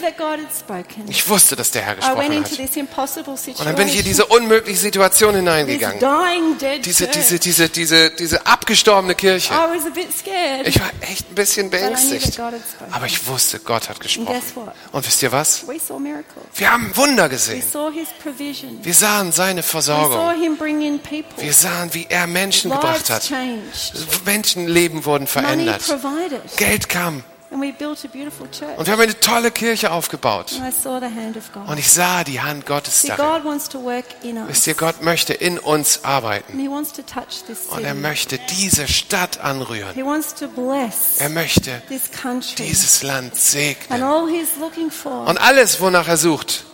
[1.07, 2.59] Ich wusste, dass der Herr gesprochen hat.
[3.59, 5.99] Und dann bin ich in diese unmögliche Situation hineingegangen.
[6.83, 9.53] Diese, diese, diese, diese, diese abgestorbene Kirche.
[10.65, 12.39] Ich war echt ein bisschen beängstigt.
[12.89, 14.41] Aber ich wusste, Gott hat gesprochen.
[14.91, 15.65] Und wisst ihr was?
[16.55, 17.61] Wir haben Wunder gesehen.
[18.81, 20.17] Wir sahen seine Versorgung.
[21.37, 23.31] Wir sahen, wie er Menschen gebracht hat.
[24.25, 25.83] Menschenleben wurden verändert.
[26.57, 27.23] Geld kam.
[27.55, 30.53] Und wir haben eine tolle Kirche aufgebaut.
[31.67, 33.59] Und ich sah die Hand Gottes darin.
[34.47, 36.59] Wisst ihr, Gott möchte in uns arbeiten.
[36.59, 39.95] Und er möchte diese Stadt anrühren.
[41.19, 41.81] Er möchte
[42.57, 44.03] dieses Land And segnen.
[44.03, 46.65] Und alles, wonach er sucht,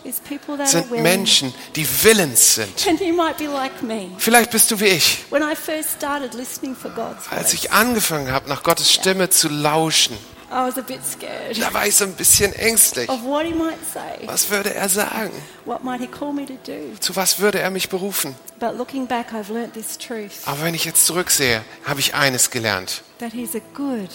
[0.64, 0.90] sind.
[0.90, 2.88] Menschen, die willens sind.
[2.88, 4.10] And you might be like me.
[4.18, 5.24] Vielleicht bist du wie ich.
[5.30, 9.48] When I first started listening for God's Als ich angefangen habe, nach Gottes Stimme zu
[9.48, 10.16] lauschen,
[10.52, 13.08] I was a bit scared da war ich so ein bisschen ängstlich.
[13.08, 14.26] of what He might say.
[14.26, 15.32] Was würde er sagen?
[15.64, 16.94] What might He call me to do?
[17.00, 18.34] Zu was würde er mich berufen?
[18.60, 22.50] But looking back, I've learnt this truth Aber wenn ich jetzt zurücksehe, habe ich eines
[22.50, 23.02] gelernt.
[23.18, 24.10] that He's a good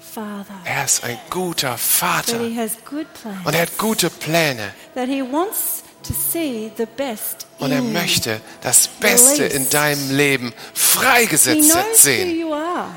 [0.00, 3.06] Father, Er ist ein guter that Vater He has good
[3.44, 4.72] und er hat gute Pläne
[7.58, 12.44] und er möchte das Beste in deinem Leben freigesetzt sehen.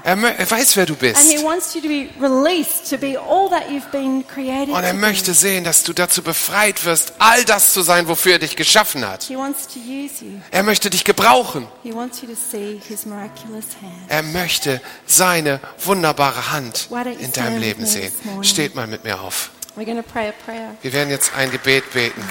[0.03, 0.17] Er,
[0.51, 1.21] weiß, wer du bist.
[4.67, 8.39] Und er möchte sehen, dass du dazu befreit wirst, all das zu sein, wofür er
[8.39, 9.29] dich geschaffen hat.
[10.51, 11.67] Er möchte dich gebrauchen.
[14.07, 16.89] Er möchte seine wunderbare Hand
[17.19, 18.11] in deinem Leben sehen.
[18.41, 19.51] Steht mal mit mir auf.
[20.81, 22.23] Wir werden jetzt ein Gebet beten.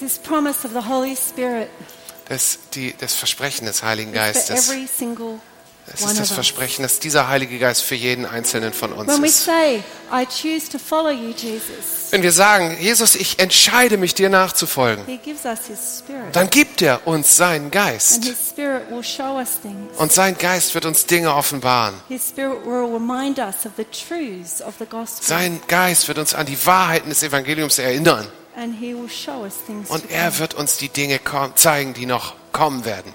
[0.00, 1.68] This promise of the Holy Spirit
[2.28, 4.70] Das, die, das Versprechen des Heiligen Geistes.
[4.70, 5.38] every single
[5.92, 6.30] Es ist das.
[6.30, 9.48] Versprechen, dass dieser Heilige Geist für jeden Einzelnen von uns ist.
[12.10, 15.04] Wenn wir sagen, Jesus, ich entscheide mich, dir nachzufolgen,
[16.32, 18.20] dann gibt er uns seinen Geist.
[19.96, 21.94] Und sein Geist wird uns Dinge offenbaren.
[25.20, 28.28] Sein Geist wird uns an die Wahrheiten des Evangeliums erinnern.
[29.88, 31.20] Und er wird uns die Dinge
[31.54, 33.14] zeigen, die noch kommen werden.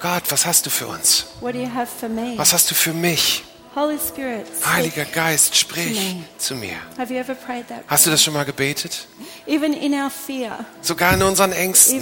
[0.00, 1.26] Gott, was hast du für uns?
[1.40, 3.44] Was hast du für mich?
[3.74, 4.66] Holy Spirit, speak.
[4.66, 6.72] Heiliger Geist, sprich zu mir.
[6.98, 7.84] have you ever prayed that?
[7.86, 9.06] Hast du das schon mal gebetet?
[9.46, 12.00] Even in our fear, Sogar in unseren Ängsten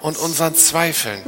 [0.00, 1.22] und unseren Zweifeln.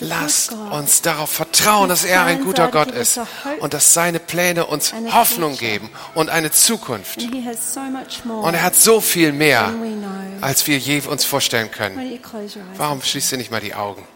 [0.00, 0.72] Lasst God.
[0.72, 3.18] uns darauf vertrauen, dass er ein guter Gott ist
[3.60, 7.22] und dass seine Pläne uns Hoffnung geben und eine Zukunft.
[7.22, 9.72] Und er hat so viel mehr,
[10.40, 12.20] als wir je uns vorstellen können.
[12.76, 14.06] Warum schließt ihr nicht mal die Augen?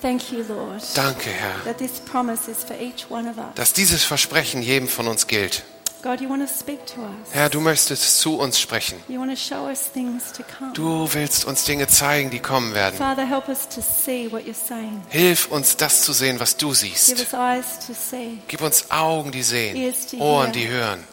[0.00, 3.54] Thank you, Lord, Danke, Herr, that this promise is for each one of us.
[3.54, 5.62] dass dieses Versprechen jedem von uns gilt.
[6.02, 7.10] God, you want to speak to us.
[7.32, 8.98] Herr, du möchtest zu uns sprechen.
[9.08, 10.72] You want to show us things to come.
[10.72, 12.96] Du willst uns Dinge zeigen, die kommen werden.
[12.96, 15.02] Father, help us to see what you're saying.
[15.10, 17.10] Hilf uns, das zu sehen, was du Give siehst.
[17.20, 18.38] us eyes to see.
[18.48, 21.04] Gib uns Augen, die sehen, Ears to Ohren, die hören.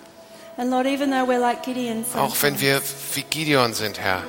[0.55, 2.81] And Lord, even though we're like Gideon, Auch wenn wir
[3.13, 4.23] wie Gideon sind, Herr,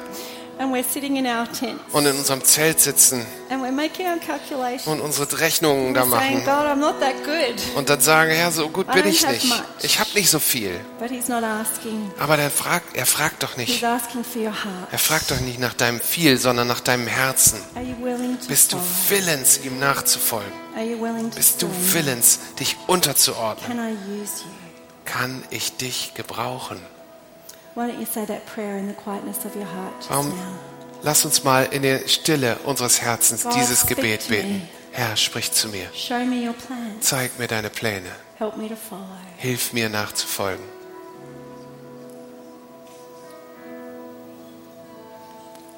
[0.58, 4.18] and we're sitting in our tents und in unserem Zelt sitzen and we're making our
[4.18, 7.54] calculations, und unsere Rechnungen da machen God, I'm not that good.
[7.76, 9.44] und dann sagen, Herr, so gut bin ich nicht.
[9.46, 9.62] much.
[9.82, 10.78] Ich habe nicht so viel.
[10.98, 12.10] But He's not asking.
[12.18, 13.84] Aber dann fragt, er fragt doch He's nicht.
[13.84, 14.88] asking for your heart.
[14.92, 17.60] Er fragt doch nicht nach deinem viel, sondern nach deinem Herzen.
[17.74, 18.78] Are you willing to Bist du
[19.08, 20.52] willens, ihm nachzufolgen?
[20.76, 23.68] Are you willing to Bist du willens, dich unterzuordnen?
[23.68, 24.50] Can I use you?
[25.04, 26.78] Kann ich dich gebrauchen?
[30.08, 30.32] Warum?
[31.02, 34.68] Lass uns mal in der Stille unseres Herzens God, dieses Gebet beten.
[34.90, 35.86] Herr, sprich zu mir.
[35.94, 37.06] Show me your plans.
[37.06, 38.10] Zeig mir deine Pläne.
[38.38, 39.04] Help me to follow.
[39.36, 40.64] Hilf mir nachzufolgen.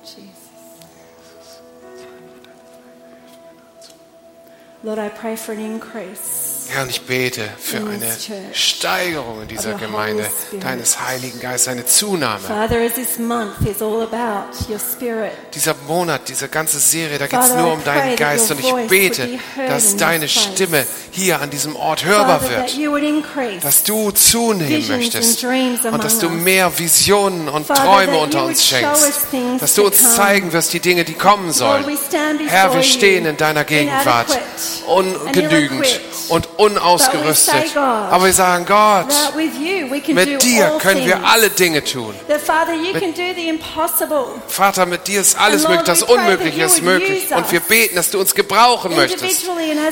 [0.03, 0.31] Jesus.
[4.83, 8.17] Lord, I pray for an increase Herr, und ich bete für In eine.
[8.53, 10.25] Steigerung in dieser Gemeinde
[10.61, 12.41] deines Heiligen Geistes, eine Zunahme.
[15.55, 19.29] Dieser Monat, diese ganze Serie, da geht es nur um deinen Geist und ich bete,
[19.69, 20.29] dass in deine.
[20.29, 26.79] Stimme hier an diesem Ort hörbar wird, dass du zunehmen möchtest und dass du mehr
[26.79, 29.13] Visionen und Träume unter uns schenkst,
[29.59, 31.85] dass du uns zeigen wirst, die Dinge, die kommen sollen.
[32.47, 34.39] Herr, wir stehen in deiner Gegenwart,
[34.87, 36.01] ungenügend
[36.31, 37.77] und unausgerüstet.
[37.77, 39.07] Aber wir sagen, Gott,
[40.09, 42.15] mit dir können wir alle Dinge tun.
[44.49, 47.27] Vater, mit dir ist alles möglich, das Unmögliche ist möglich.
[47.35, 49.45] Und wir beten, dass du uns gebrauchen möchtest.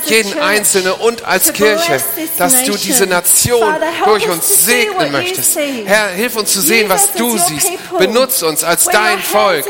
[0.05, 2.01] Jeden Einzelnen und als Kirche,
[2.37, 3.75] dass du diese Nation
[4.05, 5.57] durch uns segnen möchtest.
[5.85, 7.71] Herr, hilf uns zu sehen, was du siehst.
[7.97, 9.65] Benutz uns als dein Volk.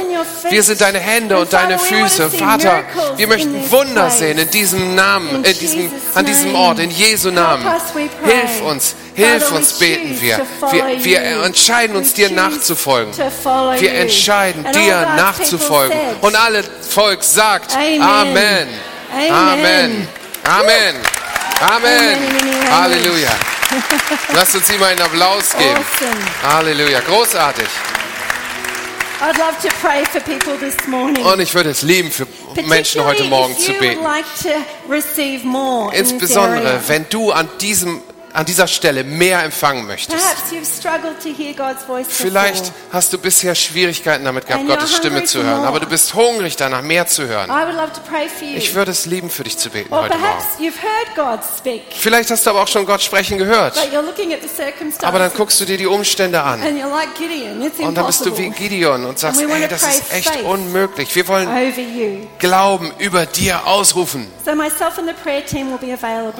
[0.49, 2.29] Wir sind deine Hände und deine Füße.
[2.29, 2.83] Vater,
[3.15, 6.58] wir möchten Wunder sehen in diesem Namen, In diesem, an diesem name.
[6.59, 7.65] Ort, in Jesu Namen.
[8.23, 10.45] Hilf uns, hilf uns, beten wir.
[10.71, 13.13] Wir, wir entscheiden uns, dir nachzufolgen.
[13.79, 15.97] Wir entscheiden, dir nachzufolgen.
[16.21, 18.67] Und alle Volk sagt Amen.
[19.11, 20.07] Amen.
[20.43, 20.95] Amen.
[21.61, 22.17] Amen.
[22.71, 23.31] Halleluja.
[24.33, 25.79] Lasst uns ihm einen Applaus geben.
[26.43, 27.01] Halleluja.
[27.01, 27.67] Großartig.
[29.21, 31.25] I'd love to pray for people this morning.
[31.25, 32.25] Und ich würde es lieben, für
[32.65, 33.99] Menschen heute Morgen zu beten.
[35.93, 38.01] Insbesondere, wenn du an diesem
[38.33, 40.23] an dieser Stelle mehr empfangen möchtest.
[42.07, 46.55] Vielleicht hast du bisher Schwierigkeiten damit gehabt, Gottes Stimme zu hören, aber du bist hungrig
[46.55, 47.49] danach, mehr zu hören.
[48.55, 50.43] Ich würde es lieben, für dich zu beten heute Morgen.
[51.99, 53.77] Vielleicht hast du aber auch schon Gott sprechen gehört,
[55.01, 56.61] aber dann guckst du dir die Umstände an
[57.81, 61.15] und dann bist du wie Gideon und sagst, ey, das ist echt unmöglich.
[61.15, 61.49] Wir wollen.
[62.39, 64.27] Glauben über dir ausrufen.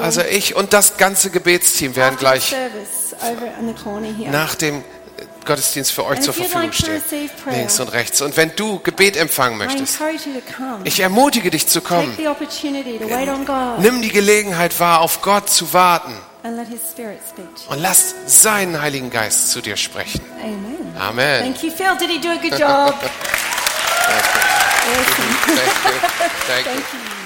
[0.02, 2.56] Also ich und das ganze Gebetsteam werden after gleich
[4.32, 4.84] nach dem
[5.46, 7.02] Gottesdienst für euch zur Verfügung stehen.
[7.52, 8.22] Links und rechts.
[8.22, 10.00] Und wenn du Gebet empfangen möchtest,
[10.84, 12.16] ich ermutige dich zu kommen.
[13.80, 16.14] Nimm die Gelegenheit wahr, auf Gott zu warten
[16.44, 20.22] und lass seinen Heiligen Geist zu dir sprechen.
[20.42, 20.96] Amen.
[21.00, 21.44] Amen.
[21.44, 21.98] Thank you, Phil.
[21.98, 22.96] Did he do a good job?
[24.90, 25.56] Thank you.
[25.56, 26.66] Thank you.
[26.66, 27.19] Thank you.